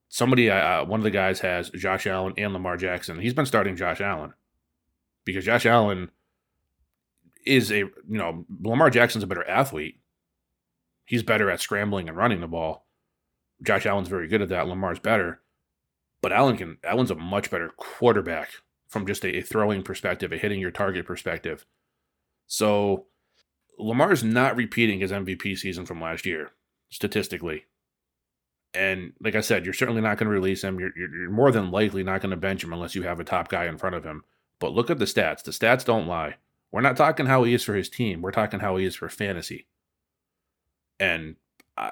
[0.08, 3.20] somebody, uh, one of the guys has Josh Allen and Lamar Jackson.
[3.20, 4.34] He's been starting Josh Allen
[5.26, 6.10] because Josh Allen
[7.46, 10.00] is a you know Lamar Jackson's a better athlete.
[11.06, 12.86] He's better at scrambling and running the ball.
[13.64, 14.68] Josh Allen's very good at that.
[14.68, 15.42] Lamar's better,
[16.22, 16.78] but Allen can.
[16.84, 18.50] Allen's a much better quarterback
[18.88, 21.66] from just a, a throwing perspective, a hitting your target perspective.
[22.46, 23.08] So
[23.78, 26.52] Lamar's not repeating his MVP season from last year
[26.90, 27.66] statistically.
[28.74, 30.80] And like I said, you're certainly not going to release him.
[30.80, 33.24] You're, you're, you're more than likely not going to bench him unless you have a
[33.24, 34.24] top guy in front of him.
[34.60, 35.44] But look at the stats.
[35.44, 36.36] The stats don't lie.
[36.72, 38.22] We're not talking how he is for his team.
[38.22, 39.68] We're talking how he is for fantasy.
[41.00, 41.36] And
[41.78, 41.92] uh,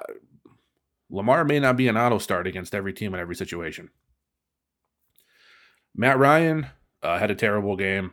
[1.10, 3.90] Lamar may not be an auto start against every team in every situation.
[5.94, 6.66] Matt Ryan
[7.02, 8.12] uh, had a terrible game.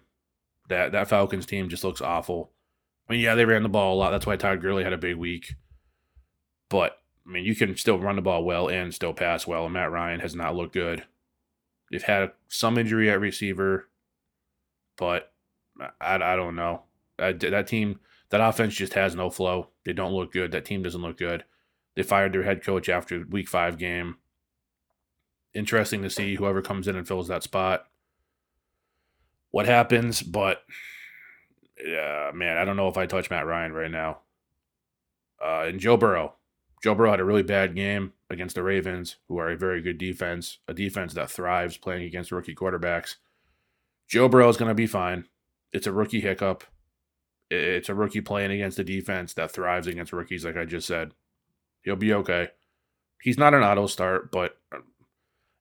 [0.69, 2.51] That that Falcons team just looks awful.
[3.07, 4.11] I mean, yeah, they ran the ball a lot.
[4.11, 5.55] That's why Todd Gurley had a big week.
[6.69, 9.65] But I mean, you can still run the ball well and still pass well.
[9.65, 11.03] And Matt Ryan has not looked good.
[11.91, 13.89] They've had some injury at receiver,
[14.95, 15.32] but
[15.79, 16.83] I, I don't know.
[17.17, 19.69] That, that team, that offense just has no flow.
[19.85, 20.51] They don't look good.
[20.51, 21.43] That team doesn't look good.
[21.95, 24.17] They fired their head coach after week five game.
[25.53, 27.85] Interesting to see whoever comes in and fills that spot.
[29.51, 30.63] What happens, but
[31.85, 34.19] yeah, man, I don't know if I touch Matt Ryan right now.
[35.43, 36.33] Uh, and Joe Burrow,
[36.81, 39.97] Joe Burrow had a really bad game against the Ravens, who are a very good
[39.97, 43.15] defense, a defense that thrives playing against rookie quarterbacks.
[44.07, 45.25] Joe Burrow is going to be fine.
[45.73, 46.63] It's a rookie hiccup.
[47.49, 51.13] It's a rookie playing against a defense that thrives against rookies, like I just said.
[51.81, 52.49] He'll be okay.
[53.21, 54.57] He's not an auto start, but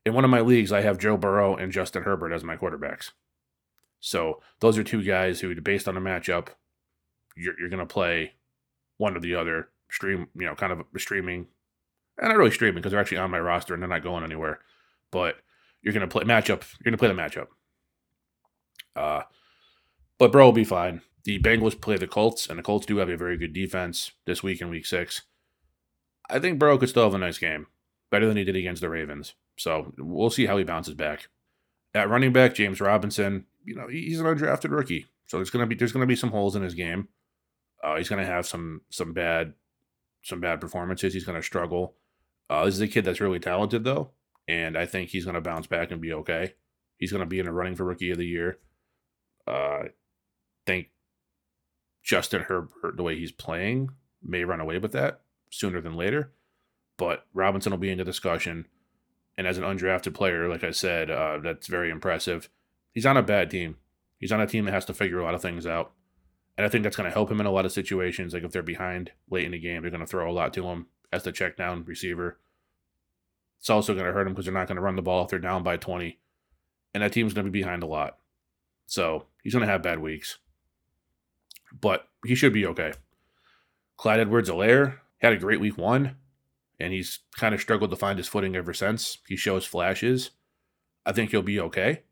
[0.05, 3.11] in one of my leagues, I have Joe Burrow and Justin Herbert as my quarterbacks.
[4.01, 6.48] So those are two guys who, based on a matchup,
[7.37, 8.35] you're, you're going to play
[8.96, 11.46] one or the other stream, you know, kind of streaming,
[12.18, 14.61] and not really streaming because they're actually on my roster and they're not going anywhere.
[15.11, 15.37] But
[15.83, 16.62] you're gonna play matchup.
[16.79, 17.48] You're gonna play the matchup.
[18.94, 19.22] Uh,
[20.18, 21.03] but bro will be fine.
[21.25, 24.42] The Bengals play the Colts, and the Colts do have a very good defense this
[24.42, 25.22] week in Week Six.
[26.29, 27.66] I think Burrow could still have a nice game,
[28.11, 29.35] better than he did against the Ravens.
[29.57, 31.29] So we'll see how he bounces back.
[31.94, 35.75] At running back, James Robinson, you know, he's an undrafted rookie, so there's gonna be
[35.75, 37.09] there's gonna be some holes in his game.
[37.85, 39.55] Uh, he's gonna have some some bad
[40.22, 41.12] some bad performances.
[41.12, 41.94] He's to struggle.
[42.48, 44.11] Uh, this is a kid that's really talented, though,
[44.48, 46.55] and I think he's to bounce back and be okay.
[46.96, 48.59] He's to be in a running for Rookie of the Year.
[49.46, 49.85] Uh,
[50.66, 50.90] think
[52.03, 53.90] Justin Herbert, the way he's playing,
[54.22, 55.20] may run away with that
[55.51, 56.33] sooner than later.
[56.96, 58.66] But Robinson will be in the discussion.
[59.37, 62.48] And as an undrafted player, like I said, uh, that's very impressive.
[62.92, 63.77] He's on a bad team.
[64.18, 65.92] He's on a team that has to figure a lot of things out.
[66.57, 68.35] And I think that's going to help him in a lot of situations.
[68.35, 70.66] Like if they're behind late in the game, they're going to throw a lot to
[70.66, 72.38] him as the check down receiver.
[73.59, 75.31] It's also going to hurt him because they're not going to run the ball if
[75.31, 76.18] they're down by 20.
[76.94, 78.18] And that team's going to be behind a lot.
[78.87, 80.38] So he's going to have bad weeks.
[81.81, 82.93] But he should be okay.
[83.97, 86.17] Clyde Edwards Helaire had a great week one,
[86.81, 89.19] and he's kind of struggled to find his footing ever since.
[89.27, 90.31] He shows flashes.
[91.07, 92.03] I think he'll be okay.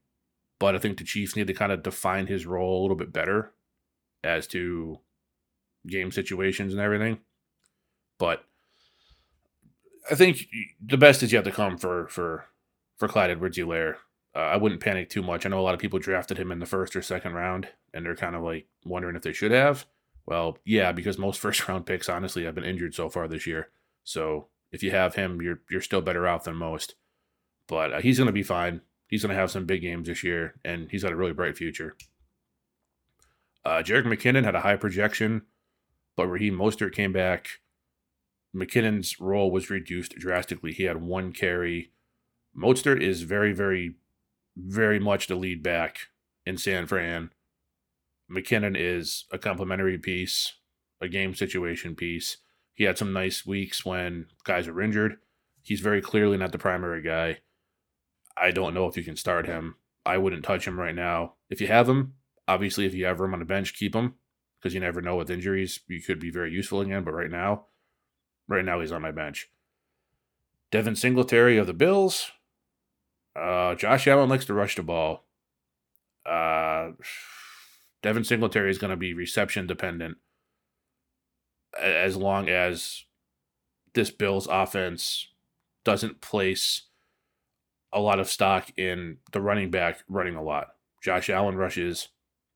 [0.59, 3.13] But I think the Chiefs need to kind of define his role a little bit
[3.13, 3.53] better
[4.23, 4.99] as to
[5.87, 7.19] game situations and everything.
[8.19, 8.45] But
[10.11, 10.47] I think
[10.85, 12.47] the best is yet to come for for
[12.99, 13.97] for Clyde Edwards Helaire.
[14.35, 15.45] Uh, I wouldn't panic too much.
[15.45, 18.05] I know a lot of people drafted him in the first or second round, and
[18.05, 19.87] they're kind of like wondering if they should have.
[20.27, 23.71] Well, yeah, because most first round picks honestly have been injured so far this year.
[24.05, 26.95] So if you have him, you're you're still better off than most.
[27.67, 28.81] But uh, he's going to be fine.
[29.09, 31.57] He's going to have some big games this year, and he's got a really bright
[31.57, 31.97] future.
[33.65, 35.43] Uh, Jerick McKinnon had a high projection,
[36.17, 37.49] but Raheem Mostert came back.
[38.55, 40.73] McKinnon's role was reduced drastically.
[40.73, 41.93] He had one carry.
[42.57, 43.97] Mostert is very, very,
[44.67, 45.99] very much the lead back
[46.47, 47.31] in San Fran.
[48.31, 50.55] McKinnon is a complementary piece,
[51.01, 52.39] a game situation piece.
[52.75, 55.17] He had some nice weeks when guys were injured.
[55.63, 57.39] He's very clearly not the primary guy.
[58.37, 59.77] I don't know if you can start him.
[60.07, 61.35] I wouldn't touch him right now.
[61.51, 62.15] If you have him,
[62.49, 64.15] obviously, if you have room on the bench, keep him
[64.59, 65.81] because you never know with injuries.
[65.89, 67.67] You could be very useful again, but right now,
[68.49, 69.51] right now he's on my bench.
[70.71, 72.31] Devin Singletary of the Bills.
[73.37, 75.25] Uh, Josh Allen likes to rush the ball.
[76.27, 76.91] Uh,
[78.03, 80.19] Devin Singletary is going to be reception dependent
[81.81, 83.05] as long as
[83.95, 85.29] this Bills offense
[85.85, 86.83] doesn't place
[87.93, 90.69] a lot of stock in the running back running a lot.
[91.03, 92.09] Josh Allen rushes.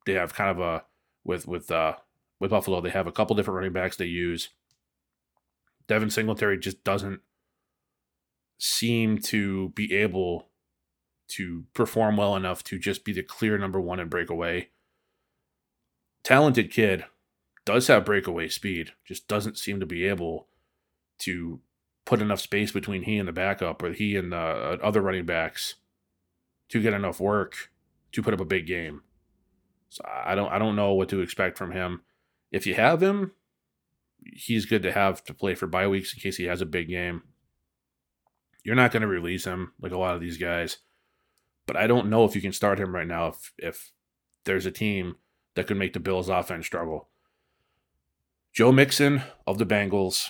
[0.06, 0.84] They have kind of a
[1.24, 1.94] with with uh
[2.40, 4.50] with Buffalo, they have a couple different running backs they use.
[5.86, 7.20] Devin Singletary just doesn't
[8.58, 10.48] seem to be able
[11.28, 14.70] to perform well enough to just be the clear number one and break away.
[16.22, 17.04] Talented kid,
[17.64, 20.48] does have breakaway speed, just doesn't seem to be able
[21.20, 21.60] to
[22.04, 25.24] put enough space between he and the backup or he and the uh, other running
[25.24, 25.76] backs
[26.68, 27.70] to get enough work
[28.12, 29.02] to put up a big game.
[29.88, 32.02] So I don't I don't know what to expect from him.
[32.50, 33.32] If you have him,
[34.22, 36.88] he's good to have to play for bye weeks in case he has a big
[36.88, 37.22] game.
[38.64, 40.78] You're not going to release him like a lot of these guys.
[41.66, 43.92] But I don't know if you can start him right now if if
[44.44, 45.16] there's a team
[45.54, 47.08] that could make the Bills offense struggle.
[48.52, 50.28] Joe Mixon of the Bengals.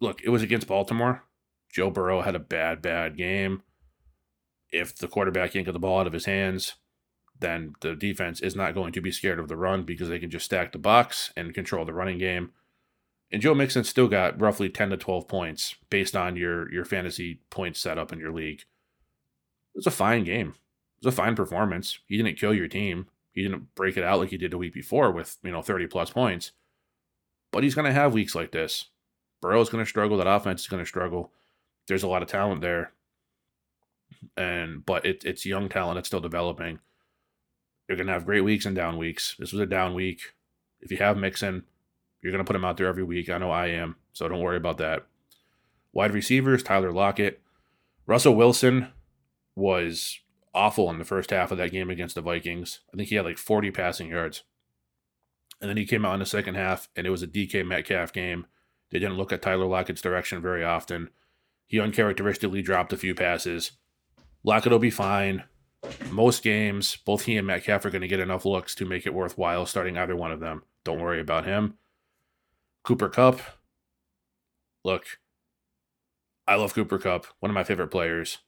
[0.00, 1.22] Look, it was against Baltimore.
[1.70, 3.62] Joe Burrow had a bad, bad game.
[4.72, 6.74] If the quarterback can't get the ball out of his hands,
[7.38, 10.30] then the defense is not going to be scared of the run because they can
[10.30, 12.50] just stack the box and control the running game.
[13.30, 17.40] And Joe Mixon still got roughly 10 to 12 points based on your your fantasy
[17.50, 18.62] points setup in your league.
[19.76, 20.54] It was a fine game.
[20.96, 21.98] It was a fine performance.
[22.06, 23.08] He didn't kill your team.
[23.34, 25.86] He didn't break it out like he did the week before with, you know, 30
[25.86, 26.52] plus points.
[27.52, 28.86] But he's going to have weeks like this.
[29.42, 30.16] Burrow's going to struggle.
[30.16, 31.30] That offense is going to struggle.
[31.88, 32.92] There's a lot of talent there.
[34.34, 36.78] And, but it, it's young talent that's still developing.
[37.86, 39.36] You're going to have great weeks and down weeks.
[39.38, 40.32] This was a down week.
[40.80, 41.64] If you have Mixon,
[42.22, 43.28] you're going to put him out there every week.
[43.28, 43.96] I know I am.
[44.14, 45.04] So don't worry about that.
[45.92, 47.42] Wide receivers, Tyler Lockett.
[48.06, 48.88] Russell Wilson
[49.56, 50.20] was
[50.54, 52.80] awful in the first half of that game against the Vikings.
[52.92, 54.44] I think he had like 40 passing yards.
[55.60, 58.12] And then he came out in the second half, and it was a DK Metcalf
[58.12, 58.46] game.
[58.90, 61.10] They didn't look at Tyler Lockett's direction very often.
[61.66, 63.72] He uncharacteristically dropped a few passes.
[64.44, 65.44] Lockett will be fine.
[66.10, 69.14] Most games, both he and Metcalf are going to get enough looks to make it
[69.14, 70.62] worthwhile starting either one of them.
[70.84, 71.74] Don't worry about him.
[72.84, 73.40] Cooper Kupp.
[74.84, 75.18] Look,
[76.46, 78.38] I love Cooper Kupp, one of my favorite players.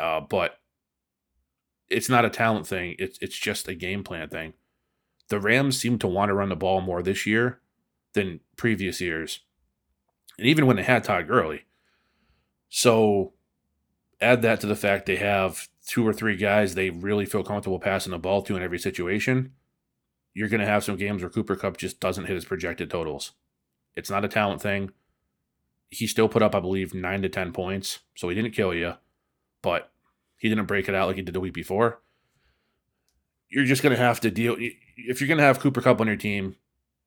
[0.00, 0.58] Uh, but
[1.90, 2.96] it's not a talent thing.
[2.98, 4.54] It's it's just a game plan thing.
[5.28, 7.60] The Rams seem to want to run the ball more this year
[8.14, 9.40] than previous years,
[10.38, 11.66] and even when they had Todd Gurley.
[12.68, 13.32] So,
[14.20, 17.80] add that to the fact they have two or three guys they really feel comfortable
[17.80, 19.52] passing the ball to in every situation.
[20.32, 23.32] You're going to have some games where Cooper Kupp just doesn't hit his projected totals.
[23.96, 24.92] It's not a talent thing.
[25.90, 28.94] He still put up, I believe, nine to ten points, so he didn't kill you,
[29.62, 29.89] but
[30.40, 32.00] he didn't break it out like he did the week before.
[33.48, 34.56] You're just going to have to deal.
[34.58, 36.56] If you're going to have Cooper Kupp on your team,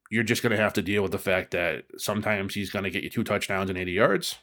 [0.10, 2.92] you're just going to have to deal with the fact that sometimes he's going to
[2.92, 4.36] get you two touchdowns and 80 yards.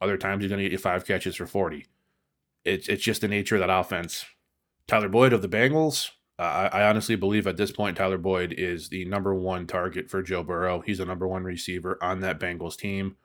[0.00, 1.86] Other times he's going to get you five catches for 40.
[2.64, 4.24] It's, it's just the nature of that offense.
[4.86, 6.10] Tyler Boyd of the Bengals.
[6.38, 10.10] Uh, I, I honestly believe at this point, Tyler Boyd is the number one target
[10.10, 10.80] for Joe Burrow.
[10.80, 13.16] He's the number one receiver on that Bengals team.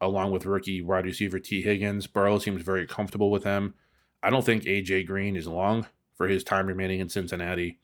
[0.00, 2.06] along with rookie wide receiver Tee Higgins.
[2.06, 3.74] Burrow seems very comfortable with them.
[4.22, 7.78] I don't think AJ Green is long for his time remaining in Cincinnati.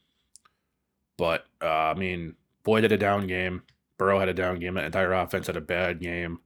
[1.16, 3.62] But uh, I mean, Boyd had a down game.
[3.98, 4.74] Burrow had a down game.
[4.74, 6.40] The entire offense had a bad game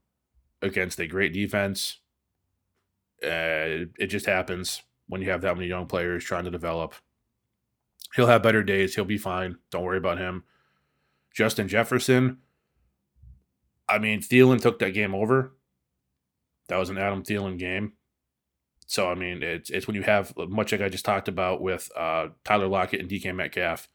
[0.62, 1.98] against a great defense.
[3.22, 6.94] Uh, it just happens when you have that many young players trying to develop.
[8.14, 8.94] He'll have better days.
[8.94, 9.56] He'll be fine.
[9.70, 10.44] Don't worry about him.
[11.32, 12.38] Justin Jefferson.
[13.88, 15.52] I mean, Thielen took that game over.
[16.68, 17.94] That was an Adam Thielen game.
[18.90, 21.92] So I mean, it's it's when you have much like I just talked about with
[21.96, 23.86] uh, Tyler Lockett and DK Metcalf,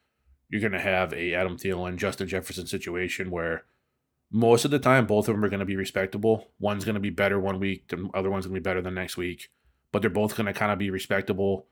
[0.47, 3.65] you're going to have a Adam Thielen, Justin Jefferson situation where
[4.31, 6.47] most of the time both of them are going to be respectable.
[6.61, 8.89] One's going to be better one week, the other one's going to be better the
[8.89, 9.49] next week,
[9.91, 11.67] but they're both going to kind of be respectable.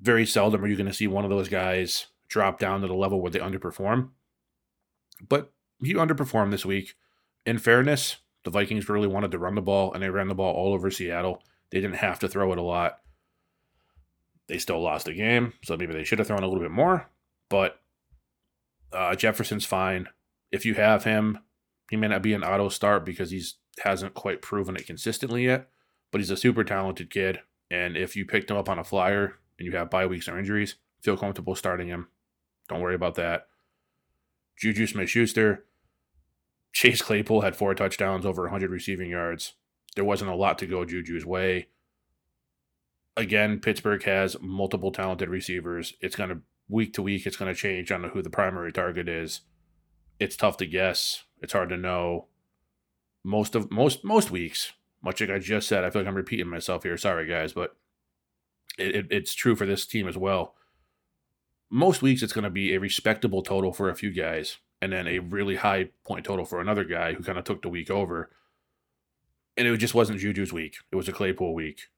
[0.00, 2.94] Very seldom are you going to see one of those guys drop down to the
[2.94, 4.08] level where they underperform.
[5.28, 6.96] But he underperformed this week.
[7.46, 10.52] In fairness, the Vikings really wanted to run the ball, and they ran the ball
[10.52, 11.40] all over Seattle.
[11.72, 12.98] They didn't have to throw it a lot.
[14.46, 17.08] They still lost the game, so maybe they should have thrown a little bit more.
[17.48, 17.80] But
[18.92, 20.08] uh, Jefferson's fine.
[20.52, 21.38] If you have him,
[21.90, 25.70] he may not be an auto start because he's hasn't quite proven it consistently yet.
[26.10, 29.38] But he's a super talented kid, and if you picked him up on a flyer
[29.58, 32.08] and you have bye weeks or injuries, feel comfortable starting him.
[32.68, 33.46] Don't worry about that.
[34.58, 35.64] Juju Smith Schuster,
[36.74, 39.54] Chase Claypool had four touchdowns, over 100 receiving yards
[39.94, 41.68] there wasn't a lot to go Juju's way.
[43.16, 45.94] Again, Pittsburgh has multiple talented receivers.
[46.00, 49.08] It's going to week to week, it's going to change on who the primary target
[49.08, 49.42] is.
[50.18, 51.24] It's tough to guess.
[51.40, 52.28] It's hard to know.
[53.24, 56.48] Most of most most weeks, much like I just said, I feel like I'm repeating
[56.48, 56.96] myself here.
[56.96, 57.76] Sorry, guys, but
[58.78, 60.54] it, it, it's true for this team as well.
[61.70, 65.06] Most weeks, it's going to be a respectable total for a few guys, and then
[65.06, 68.30] a really high point total for another guy who kind of took the week over
[69.56, 70.76] and it just wasn't Juju's week.
[70.90, 71.88] It was a Claypool week.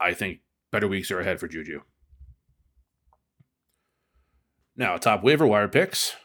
[0.00, 0.40] I think
[0.70, 1.82] better weeks are ahead for Juju.
[4.76, 6.16] Now, top waiver wire picks.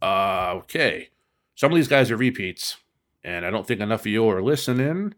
[0.00, 1.10] Uh, okay.
[1.54, 2.78] Some of these guys are repeats,
[3.22, 5.14] and I don't think enough of you are listening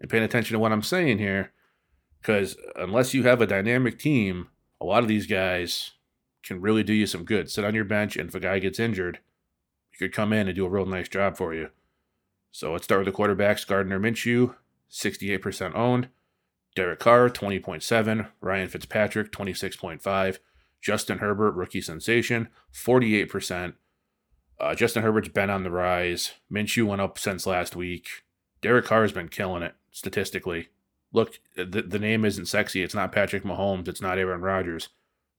[0.00, 1.52] and paying attention to what I'm saying here.
[2.20, 4.48] Because unless you have a dynamic team,
[4.80, 5.92] a lot of these guys
[6.42, 7.50] can really do you some good.
[7.50, 9.20] Sit on your bench, and if a guy gets injured,
[9.90, 11.70] he could come in and do a real nice job for you.
[12.52, 14.54] So let's start with the quarterbacks Gardner Minshew,
[14.90, 16.08] 68% owned.
[16.74, 18.28] Derek Carr, 20.7.
[18.40, 20.38] Ryan Fitzpatrick, 26.5.
[20.80, 23.74] Justin Herbert, rookie sensation, 48%.
[24.58, 26.34] Uh, Justin Herbert's been on the rise.
[26.52, 28.08] Minshew went up since last week.
[28.60, 30.68] Derek Carr has been killing it statistically.
[31.12, 32.82] Look, the, the name isn't sexy.
[32.82, 33.88] It's not Patrick Mahomes.
[33.88, 34.90] It's not Aaron Rodgers.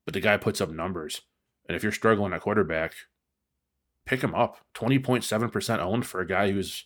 [0.05, 1.21] But the guy puts up numbers.
[1.67, 2.93] And if you're struggling at quarterback,
[4.05, 4.57] pick him up.
[4.75, 6.85] 20.7% owned for a guy who's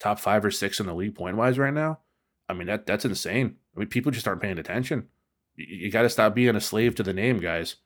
[0.00, 2.00] top five or six in the league point wise right now.
[2.48, 3.56] I mean that that's insane.
[3.76, 5.06] I mean people just aren't paying attention.
[5.54, 7.76] You, you got to stop being a slave to the name, guys.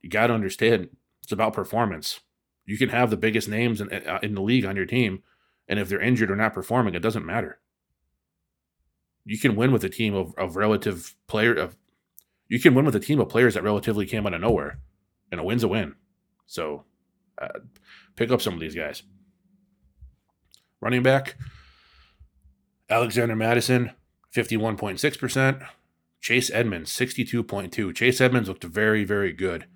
[0.00, 0.88] You got to understand
[1.22, 2.20] it's about performance.
[2.64, 5.22] You can have the biggest names in, uh, in the league on your team,
[5.68, 7.58] and if they're injured or not performing, it doesn't matter.
[9.24, 11.76] You can win with a team of, of relative player of
[12.48, 14.78] you can win with a team of players that relatively came out of nowhere,
[15.32, 15.96] and a win's a win.
[16.46, 16.84] So,
[17.40, 17.58] uh,
[18.14, 19.02] pick up some of these guys.
[20.86, 21.34] Running back,
[22.88, 23.90] Alexander Mattison,
[24.32, 25.66] 51.6%.
[26.20, 27.92] Chase Edmonds, 62.2.
[27.92, 29.66] Chase Edmonds looked very, very good.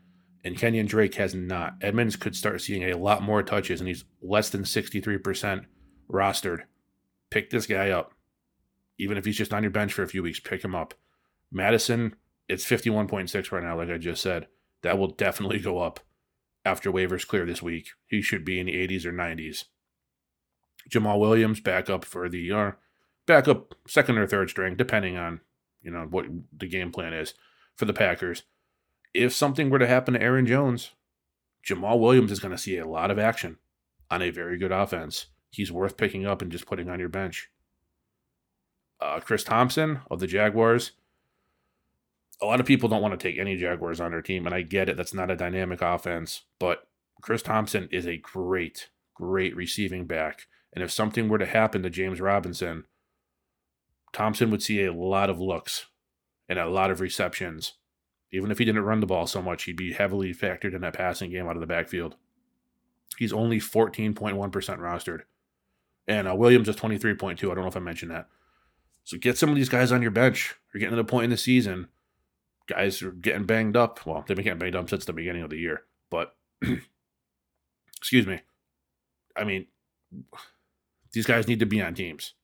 [0.44, 1.74] And Kenyon Drake has not.
[1.80, 5.64] Edmonds could start seeing a lot more touches, and he's less than 63%
[6.08, 6.60] rostered.
[7.28, 8.14] Pick this guy up.
[8.96, 10.94] Even if he's just on your bench for a few weeks, pick him up.
[11.50, 12.14] Mattison,
[12.48, 14.46] it's 51.6 right now, like I just said.
[14.82, 15.98] That will definitely go up
[16.64, 17.88] after waivers clear this week.
[18.06, 19.64] He should be in the 80s or 90s.
[20.88, 22.72] Jamaal Williams backup for the
[23.26, 25.40] backup second or third string, depending on
[25.82, 26.26] you know what
[26.56, 27.34] the game plan is
[27.76, 28.44] for the Packers.
[29.12, 30.92] If something were to happen to Aaron Jones,
[31.66, 33.58] Jamaal Williams is going to see a lot of action
[34.10, 35.26] on a very good offense.
[35.50, 37.50] He's worth picking up and just putting on your bench.
[39.00, 40.92] Uh, Chris Thompson of the Jaguars.
[42.42, 44.62] A lot of people don't want to take any Jaguars on their team, and I
[44.62, 44.96] get it.
[44.96, 46.88] That's not a dynamic offense, but
[47.20, 51.90] Chris Thompson is a great, great receiving back and if something were to happen to
[51.90, 52.84] James Robinson,
[54.12, 55.86] Thompson would see a lot of looks
[56.48, 57.74] and a lot of receptions.
[58.32, 60.94] Even if he didn't run the ball so much, he'd be heavily factored in that
[60.94, 62.16] passing game out of the backfield.
[63.18, 64.14] He's only 14.1%
[64.78, 65.22] rostered.
[66.06, 67.32] And uh, Williams is 23.2.
[67.32, 68.28] I don't know if I mentioned that.
[69.04, 70.54] So get some of these guys on your bench.
[70.72, 71.88] You're getting to the point in the season.
[72.68, 74.06] Guys are getting banged up.
[74.06, 75.82] Well, they've been getting banged up since the beginning of the year.
[76.10, 76.36] But,
[77.96, 78.40] excuse me.
[79.36, 79.66] I mean,
[81.12, 82.34] These guys need to be on teams.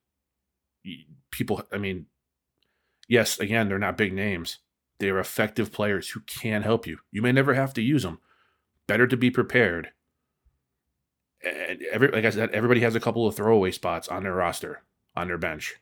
[1.31, 2.05] People, I mean,
[3.07, 4.59] yes, again, they're not big names.
[4.99, 6.99] They are effective players who can help you.
[7.11, 8.19] You may never have to use them.
[8.87, 9.89] Better to be prepared.
[11.43, 14.81] And every, like I said, everybody has a couple of throwaway spots on their roster,
[15.15, 15.75] on their bench.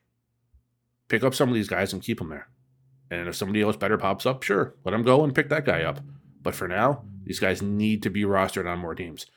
[1.08, 2.50] Pick up some of these guys and keep them there.
[3.10, 5.84] And if somebody else better pops up, sure, let them go and pick that guy
[5.84, 6.00] up.
[6.42, 9.28] But for now, these guys need to be rostered on more teams.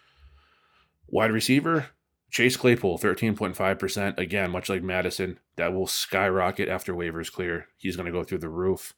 [1.07, 1.87] Wide receiver,
[2.31, 4.19] Chase Claypool, 13.5%.
[4.19, 7.69] Again, much like Mattison, that will skyrocket after waivers clear.
[7.79, 8.95] He's going to go through the roof.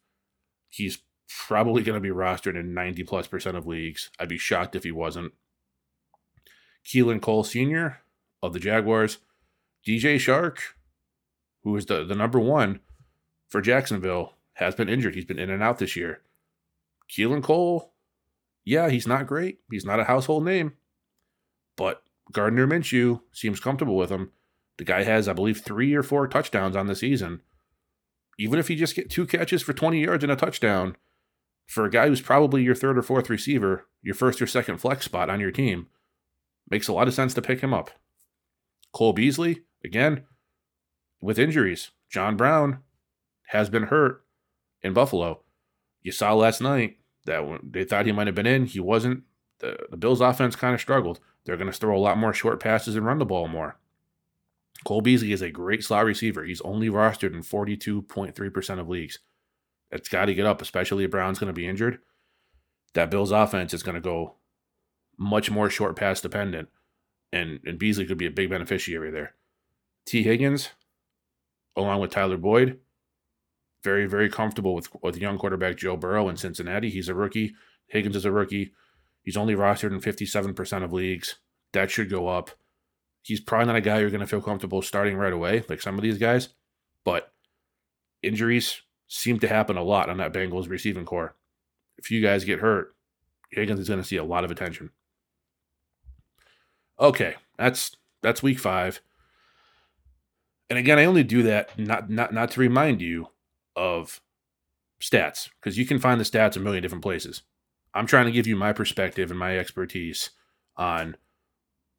[0.69, 4.09] He's probably going to be rostered in 90 plus percent of leagues.
[4.19, 5.33] I'd be shocked if he wasn't.
[6.85, 8.01] Keelan Cole Sr.
[8.41, 9.19] of the Jaguars.
[9.87, 10.57] DJ Chark,
[11.63, 12.81] who is the, the number one
[13.47, 15.15] for Jacksonville, has been injured.
[15.15, 16.21] He's been in and out this year.
[17.09, 17.93] Keelan Cole,
[18.63, 19.59] yeah, he's not great.
[19.71, 20.73] He's not a household name.
[21.75, 24.31] But Gardner Minshew seems comfortable with him.
[24.77, 27.41] The guy has, I believe, three or four touchdowns on the season.
[28.39, 30.95] Even if you just get two catches for 20 yards and a touchdown,
[31.67, 35.05] for a guy who's probably your third or fourth receiver, your first or second flex
[35.05, 35.87] spot on your team,
[36.69, 37.91] makes a lot of sense to pick him up.
[38.93, 40.23] Cole Beasley, again,
[41.21, 41.91] with injuries.
[42.09, 42.79] John Brown
[43.47, 44.25] has been hurt
[44.81, 45.43] in Buffalo.
[46.01, 49.23] You saw last night that they thought he might have been in, he wasn't.
[49.61, 51.19] The, the Bills' offense kind of struggled.
[51.45, 53.77] They're going to throw a lot more short passes and run the ball more.
[54.83, 56.43] Cole Beasley is a great slot receiver.
[56.43, 59.19] He's only rostered in 42.3% of leagues.
[59.91, 61.99] It's got to get up, especially if Brown's going to be injured.
[62.93, 64.35] That Bills offense is going to go
[65.17, 66.69] much more short pass dependent,
[67.31, 69.35] and, and Beasley could be a big beneficiary there.
[70.05, 70.69] Tee Higgins,
[71.75, 72.79] along with Tyler Boyd,
[73.83, 76.89] very, very comfortable with, with young quarterback Joe Burrow in Cincinnati.
[76.89, 77.53] He's a rookie.
[77.87, 78.73] Higgins is a rookie.
[79.23, 81.35] He's only rostered in 57% of leagues.
[81.73, 82.51] That should go up.
[83.21, 85.95] He's probably not a guy you're going to feel comfortable starting right away, like some
[85.95, 86.49] of these guys.
[87.05, 87.31] But
[88.23, 91.35] injuries seem to happen a lot on that Bengals receiving corps.
[91.97, 92.95] If you guys get hurt,
[93.51, 94.89] Higgins is going to see a lot of attention.
[96.99, 99.01] Okay, that's that's week five.
[100.69, 103.27] And again, I only do that not not not to remind you
[103.75, 104.21] of
[105.01, 107.41] stats because you can find the stats a million different places.
[107.93, 110.31] I'm trying to give you my perspective and my expertise
[110.77, 111.17] on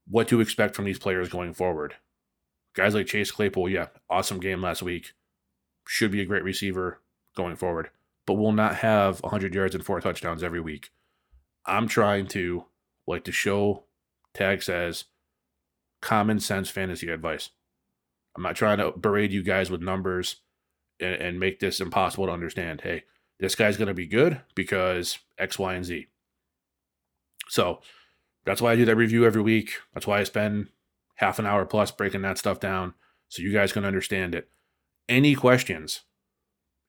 [0.08, 1.96] what to expect from these players going forward.
[2.74, 5.12] Guys like Chase Claypool, yeah, awesome game last week.
[5.86, 7.00] Should be a great receiver
[7.36, 7.90] going forward,
[8.26, 10.90] but will not have 100 yards and four touchdowns every week.
[11.66, 12.66] I'm trying to,
[13.06, 13.84] like the show
[14.32, 15.04] tag says,
[16.00, 17.50] common sense fantasy advice.
[18.34, 20.36] I'm not trying to berate you guys with numbers
[20.98, 22.80] and, and make this impossible to understand.
[22.80, 23.04] Hey,
[23.42, 26.06] this guy's going to be good because X, Y, and Z.
[27.48, 27.80] So
[28.44, 29.72] that's why I do that review every week.
[29.92, 30.68] That's why I spend
[31.16, 32.94] half an hour plus breaking that stuff down
[33.28, 34.48] so you guys can understand it.
[35.08, 36.02] Any questions,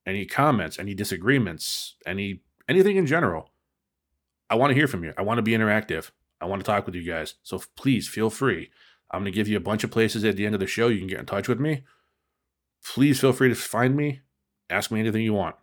[0.05, 3.49] any comments, any disagreements, any anything in general,
[4.47, 5.11] I want to hear from you.
[5.17, 6.11] I want to be interactive.
[6.39, 7.33] I want to talk with you guys.
[7.41, 8.69] So please feel free.
[9.09, 10.87] I'm going to give you a bunch of places at the end of the show
[10.87, 11.83] you can get in touch with me.
[12.85, 14.21] Please feel free to find me.
[14.69, 15.55] Ask me anything you want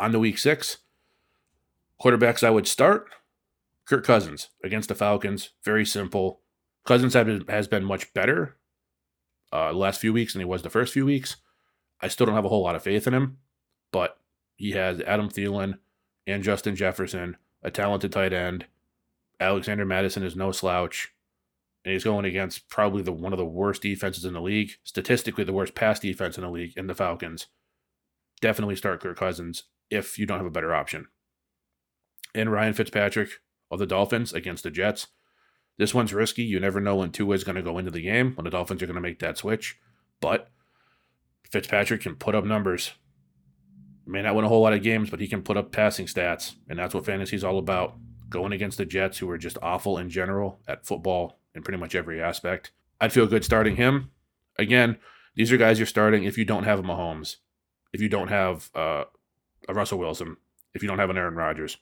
[0.00, 0.78] on the week six.
[2.02, 3.10] Quarterbacks I would start
[3.84, 5.50] Kirk Cousins against the Falcons.
[5.62, 6.40] Very simple.
[6.86, 8.56] Cousins been, has been much better
[9.52, 11.36] uh, the last few weeks than he was the first few weeks.
[12.00, 13.38] I still don't have a whole lot of faith in him,
[13.92, 14.18] but
[14.56, 15.78] he has Adam Thielen
[16.26, 18.64] and Justin Jefferson, a talented tight end.
[19.38, 21.12] Alexander Mattison is no slouch.
[21.84, 25.44] And he's going against probably the one of the worst defenses in the league, statistically
[25.44, 27.46] the worst pass defense in the league in the Falcons.
[28.40, 31.06] Definitely start Kirk Cousins if you don't have a better option.
[32.34, 33.30] And Ryan Fitzpatrick
[33.70, 35.08] of the Dolphins against the Jets.
[35.78, 36.42] This one's risky.
[36.42, 38.82] You never know when Tua is going to go into the game, when the Dolphins
[38.82, 39.78] are going to make that switch.
[40.20, 40.50] But
[41.50, 42.92] Fitzpatrick can put up numbers.
[44.06, 46.54] May not win a whole lot of games, but he can put up passing stats.
[46.68, 47.94] And that's what fantasy is all about.
[48.28, 51.94] Going against the Jets, who are just awful in general at football in pretty much
[51.94, 52.72] every aspect.
[53.00, 54.10] I'd feel good starting him.
[54.58, 54.98] Again,
[55.34, 57.36] these are guys you're starting if you don't have a Mahomes,
[57.92, 59.04] if you don't have uh,
[59.70, 60.36] a Russell Wilson,
[60.74, 61.78] if you don't have an Aaron Rodgers.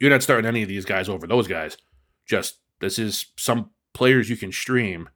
[0.00, 1.76] You're not starting any of these guys over those guys.
[2.26, 5.08] Just this is some players you can stream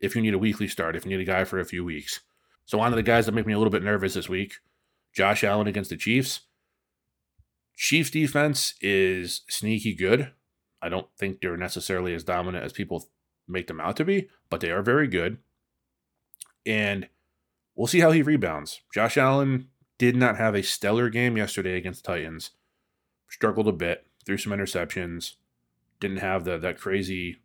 [0.00, 2.20] if you need a weekly start, if you need a guy for a few weeks.
[2.66, 4.54] So on to the guys that make me a little bit nervous this week.
[5.14, 6.40] Josh Allen against the Chiefs.
[7.76, 10.32] Chiefs defense is sneaky good.
[10.82, 13.08] I don't think they're necessarily as dominant as people
[13.48, 15.38] make them out to be, but they are very good.
[16.66, 17.08] And
[17.74, 18.80] we'll see how he rebounds.
[18.92, 22.50] Josh Allen did not have a stellar game yesterday against Titans.
[23.28, 25.34] Struggled a bit, threw some interceptions,
[26.00, 27.38] didn't have the that crazy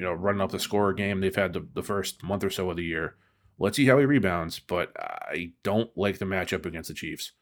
[0.00, 2.70] you know, running up the score game they've had the, the first month or so
[2.70, 3.16] of the year.
[3.58, 7.32] Let's see how he rebounds, but I don't like the matchup against the Chiefs.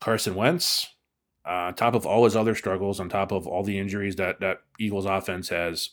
[0.00, 0.86] Carson Wentz,
[1.46, 4.40] uh, on top of all his other struggles, on top of all the injuries that
[4.40, 5.90] that Eagles offense has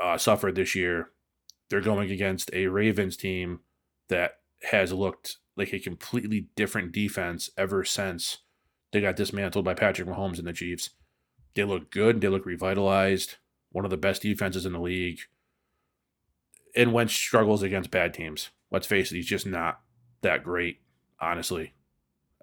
[0.00, 1.10] uh, suffered this year,
[1.68, 3.58] they're going against a Ravens team
[4.08, 4.34] that
[4.70, 8.38] has looked like a completely different defense ever since
[8.92, 10.90] they got dismantled by Patrick Mahomes and the Chiefs.
[11.54, 12.20] They look good.
[12.20, 13.36] They look revitalized.
[13.70, 15.20] One of the best defenses in the league.
[16.74, 18.50] And Wentz struggles against bad teams.
[18.70, 19.80] Let's face it, he's just not
[20.22, 20.80] that great,
[21.20, 21.72] honestly.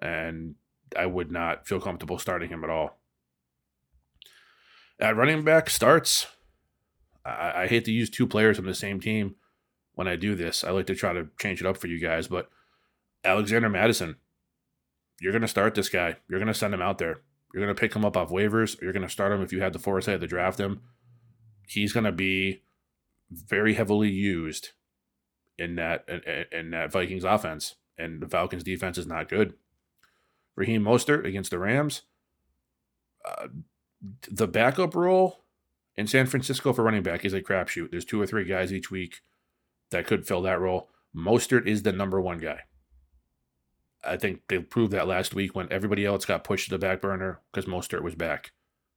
[0.00, 0.56] And
[0.98, 2.98] I would not feel comfortable starting him at all.
[5.00, 6.26] At running back starts,
[7.24, 9.36] I, I hate to use two players from the same team
[9.94, 10.64] when I do this.
[10.64, 12.48] I like to try to change it up for you guys, but
[13.24, 14.16] Alexander Mattison,
[15.20, 16.16] you're going to start this guy.
[16.28, 17.20] You're going to send him out there.
[17.52, 18.80] You're going to pick him up off waivers.
[18.82, 20.80] You're going to start him if you had the foresight to draft him.
[21.66, 22.62] He's going to be
[23.30, 24.70] very heavily used
[25.56, 26.20] in that in,
[26.52, 29.54] in that Vikings offense, and the Falcons defense is not good.
[30.56, 32.02] Raheem Mostert against the Rams.
[33.24, 33.48] Uh,
[34.30, 35.44] the backup role
[35.96, 37.90] in San Francisco for running back is a crapshoot.
[37.90, 39.22] There's two or three guys each week
[39.90, 40.90] that could fill that role.
[41.16, 42.60] Mostert is the number one guy.
[44.06, 47.00] I think they proved that last week when everybody else got pushed to the back
[47.00, 48.52] burner because Mostert was back.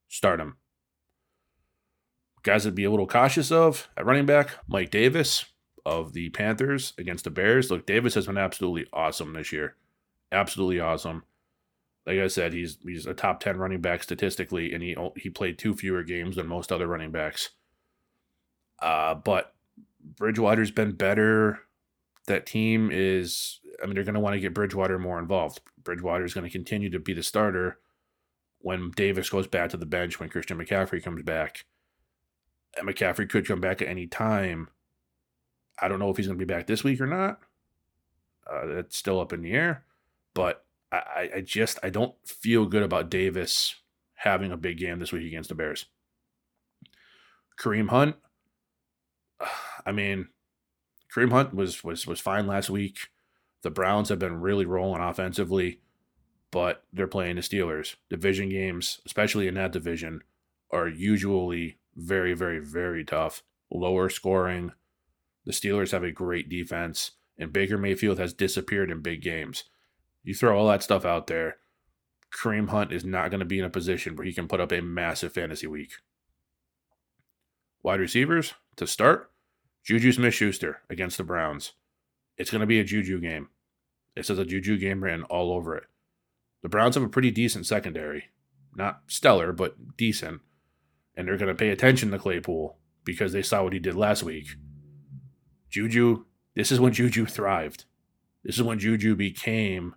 [0.08, 0.58] Start him.
[2.44, 5.46] Guys to be a little cautious of at running back, Mike Davis
[5.86, 7.72] of the Panthers against the Bears.
[7.72, 9.76] Look, Davis has been absolutely awesome this year.
[10.32, 11.24] Absolutely awesome.
[12.06, 15.58] Like I said, he's he's a top ten running back statistically, and he he played
[15.58, 17.50] two fewer games than most other running backs.
[18.80, 19.54] Uh, but
[20.16, 21.60] Bridgewater's been better.
[22.28, 25.62] That team is, I mean, they're going to want to get Bridgewater more involved.
[25.84, 27.80] Bridgewater is going to continue to be the starter
[28.60, 31.66] when Davis goes back to the bench, when Christian McCaffrey comes back.
[32.78, 34.70] And McCaffrey could come back at any time.
[35.82, 37.40] I don't know if he's going to be back this week or not.
[38.50, 39.84] Uh, that's still up in the air.
[40.34, 43.76] But I, I just I don't feel good about Davis
[44.16, 45.86] having a big game this week against the Bears.
[47.60, 48.16] Kareem Hunt,
[49.86, 50.30] I mean,
[51.14, 53.10] Kareem Hunt was was was fine last week.
[53.64, 55.82] The Browns have been really rolling offensively,
[56.52, 57.96] but they're playing the Steelers.
[58.10, 60.22] Division games, especially in that division,
[60.72, 63.44] are usually very, very, very tough.
[63.72, 64.72] Lower scoring.
[65.46, 69.66] The Steelers have a great defense, and Baker Mayfield has disappeared in big games.
[70.24, 71.58] You throw all that stuff out there,
[72.34, 74.72] Kareem Hunt is not going to be in a position where he can put up
[74.72, 75.94] a massive fantasy week.
[77.84, 79.32] Wide receivers to start
[79.84, 81.74] Juju Smith Schuster against the Browns.
[82.38, 83.50] It's going to be a Juju game.
[84.16, 85.86] It says a Juju game ran all over it.
[86.62, 88.26] The Browns have a pretty decent secondary.
[88.76, 90.42] Not stellar, but decent.
[91.16, 94.24] And they're going to pay attention to Claypool because they saw what he did last
[94.24, 94.48] week.
[95.70, 96.26] Juju,
[96.56, 97.86] this is when Juju thrived.
[98.44, 99.96] This is when Juju became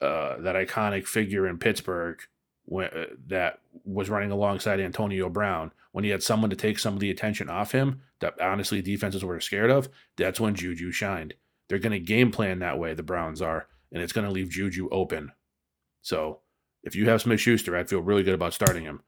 [0.00, 2.20] uh, that iconic figure in Pittsburgh
[2.64, 6.94] when, uh, that was running alongside Antonio Brown, when he had someone to take some
[6.94, 11.34] of the attention off him that honestly defenses were scared of, that's when Juju shined.
[11.74, 14.48] They're going to game plan that way, the Browns are, and it's going to leave
[14.48, 15.32] Juju open.
[16.02, 16.38] So
[16.84, 19.02] if you have Smith Schuster, I'd feel really good about starting him.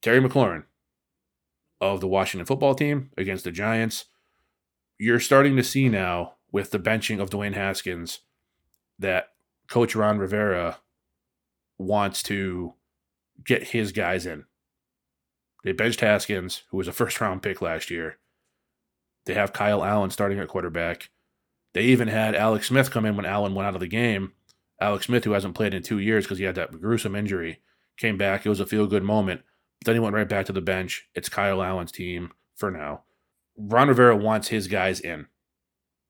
[0.00, 0.64] Terry McLaurin
[1.80, 4.06] of the Washington football team against the Giants.
[4.98, 8.18] You're starting to see now with the benching of Dwayne Haskins
[8.98, 9.28] that
[9.68, 10.78] Coach Ron Rivera
[11.78, 12.74] wants to
[13.46, 14.44] get his guys in.
[15.62, 18.18] They benched Haskins, who was a first round pick last year.
[19.26, 21.10] They have Kyle Allen starting at quarterback.
[21.74, 24.32] They even had Alex Smith come in when Allen went out of the game.
[24.80, 27.60] Alex Smith, who hasn't played in two years because he had that gruesome injury,
[27.96, 28.44] came back.
[28.44, 29.42] It was a feel good moment.
[29.84, 31.08] Then he went right back to the bench.
[31.14, 33.02] It's Kyle Allen's team for now.
[33.56, 35.26] Ron Rivera wants his guys in.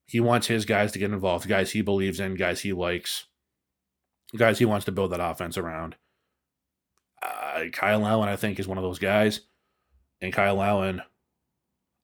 [0.07, 3.27] He wants his guys to get involved, guys he believes in, guys he likes
[4.37, 5.97] guys he wants to build that offense around.
[7.23, 9.41] Uh, Kyle Allen, I think, is one of those guys.
[10.21, 11.03] And Kyle Allen,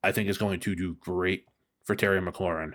[0.03, 1.47] I think, is going to do great
[1.85, 2.75] for Terry McLaurin.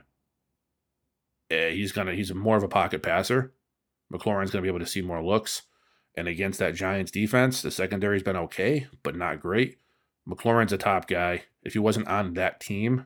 [1.51, 3.53] Uh, he's gonna he's more of a pocket passer.
[4.11, 5.63] McLaurin's gonna be able to see more looks.
[6.15, 9.77] And against that Giants defense, the secondary's been okay, but not great.
[10.27, 11.43] McLaurin's a top guy.
[11.63, 13.05] If he wasn't on that team,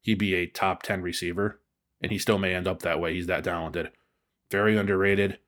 [0.00, 1.60] he'd be a top 10 receiver,
[2.00, 3.14] and he still may end up that way.
[3.14, 3.90] He's that talented.
[4.50, 5.38] Very underrated.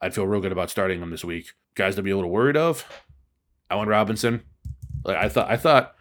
[0.00, 1.52] I'd feel real good about starting him this week.
[1.74, 2.86] Guys to be a little worried of.
[3.70, 4.42] Allen Robinson.
[5.04, 5.94] Like I thought I thought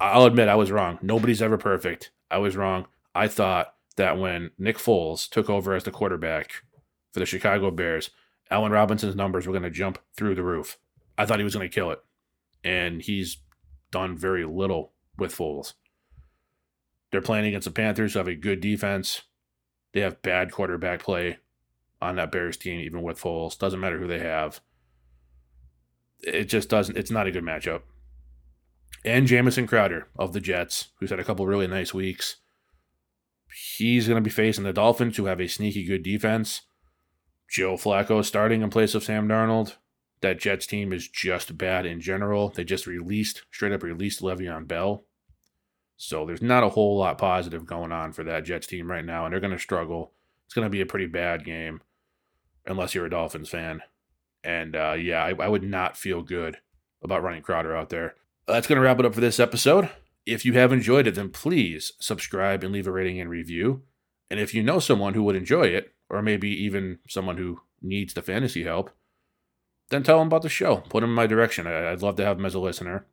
[0.00, 0.98] I'll admit I was wrong.
[1.02, 2.10] Nobody's ever perfect.
[2.30, 2.86] I was wrong.
[3.14, 6.52] I thought that when Nick Foles took over as the quarterback
[7.12, 8.10] for the Chicago Bears,
[8.50, 10.78] Allen Robinson's numbers were going to jump through the roof.
[11.16, 12.00] I thought he was going to kill it.
[12.64, 13.38] and he's
[13.90, 15.74] done very little with Foles.
[17.10, 19.22] They're playing against the Panthers who have a good defense.
[19.92, 21.38] They have bad quarterback play
[22.02, 23.58] on that Bears team, even with Foles.
[23.58, 24.60] Doesn't matter who they have.
[26.20, 27.82] It just doesn't, it's not a good matchup.
[29.08, 32.36] And Jamison Crowder of the Jets, who's had a couple really nice weeks.
[33.78, 36.60] He's going to be facing the Dolphins, who have a sneaky good defense.
[37.48, 39.76] Joe Flacco starting in place of Sam Darnold.
[40.20, 42.50] That Jets team is just bad in general.
[42.50, 45.04] They just released, straight up released Le'Veon Bell.
[45.96, 49.24] So there's not a whole lot positive going on for that Jets team right now,
[49.24, 50.12] and they're going to struggle.
[50.44, 51.80] It's going to be a pretty bad game,
[52.66, 53.80] unless you're a Dolphins fan.
[54.44, 56.58] And uh, yeah, I, I would not feel good
[57.02, 58.14] about running Crowder out there.
[58.48, 59.90] That's going to wrap it up for this episode.
[60.24, 63.82] If you have enjoyed it, then please subscribe and leave a rating and review.
[64.30, 68.14] And if you know someone who would enjoy it, or maybe even someone who needs
[68.14, 68.90] the fantasy help,
[69.90, 70.78] then tell them about the show.
[70.88, 71.66] Put them in my direction.
[71.66, 73.06] I'd love to have them as a listener.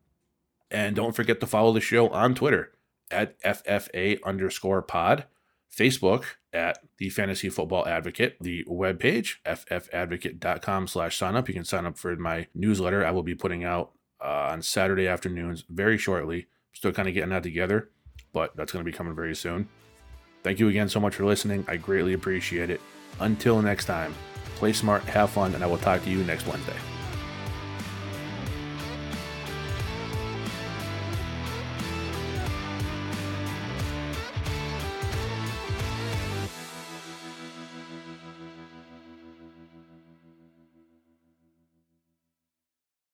[0.70, 2.72] And don't forget to follow the show on Twitter
[3.10, 5.26] at FFA underscore pod,
[5.74, 11.48] Facebook at the Fantasy Football Advocate, the webpage, ffadvocate.com slash sign up.
[11.48, 13.92] You can sign up for my newsletter I will be putting out
[14.22, 16.46] uh, on Saturday afternoons very shortly.
[16.72, 17.90] Still kind of getting that together,
[18.32, 19.68] but that's going to be coming very soon.
[20.42, 21.64] Thank you again so much for listening.
[21.68, 22.80] I greatly appreciate it.
[23.20, 24.14] Until next time,
[24.56, 26.95] play smart, have fun, and I will talk to you next Wednesday.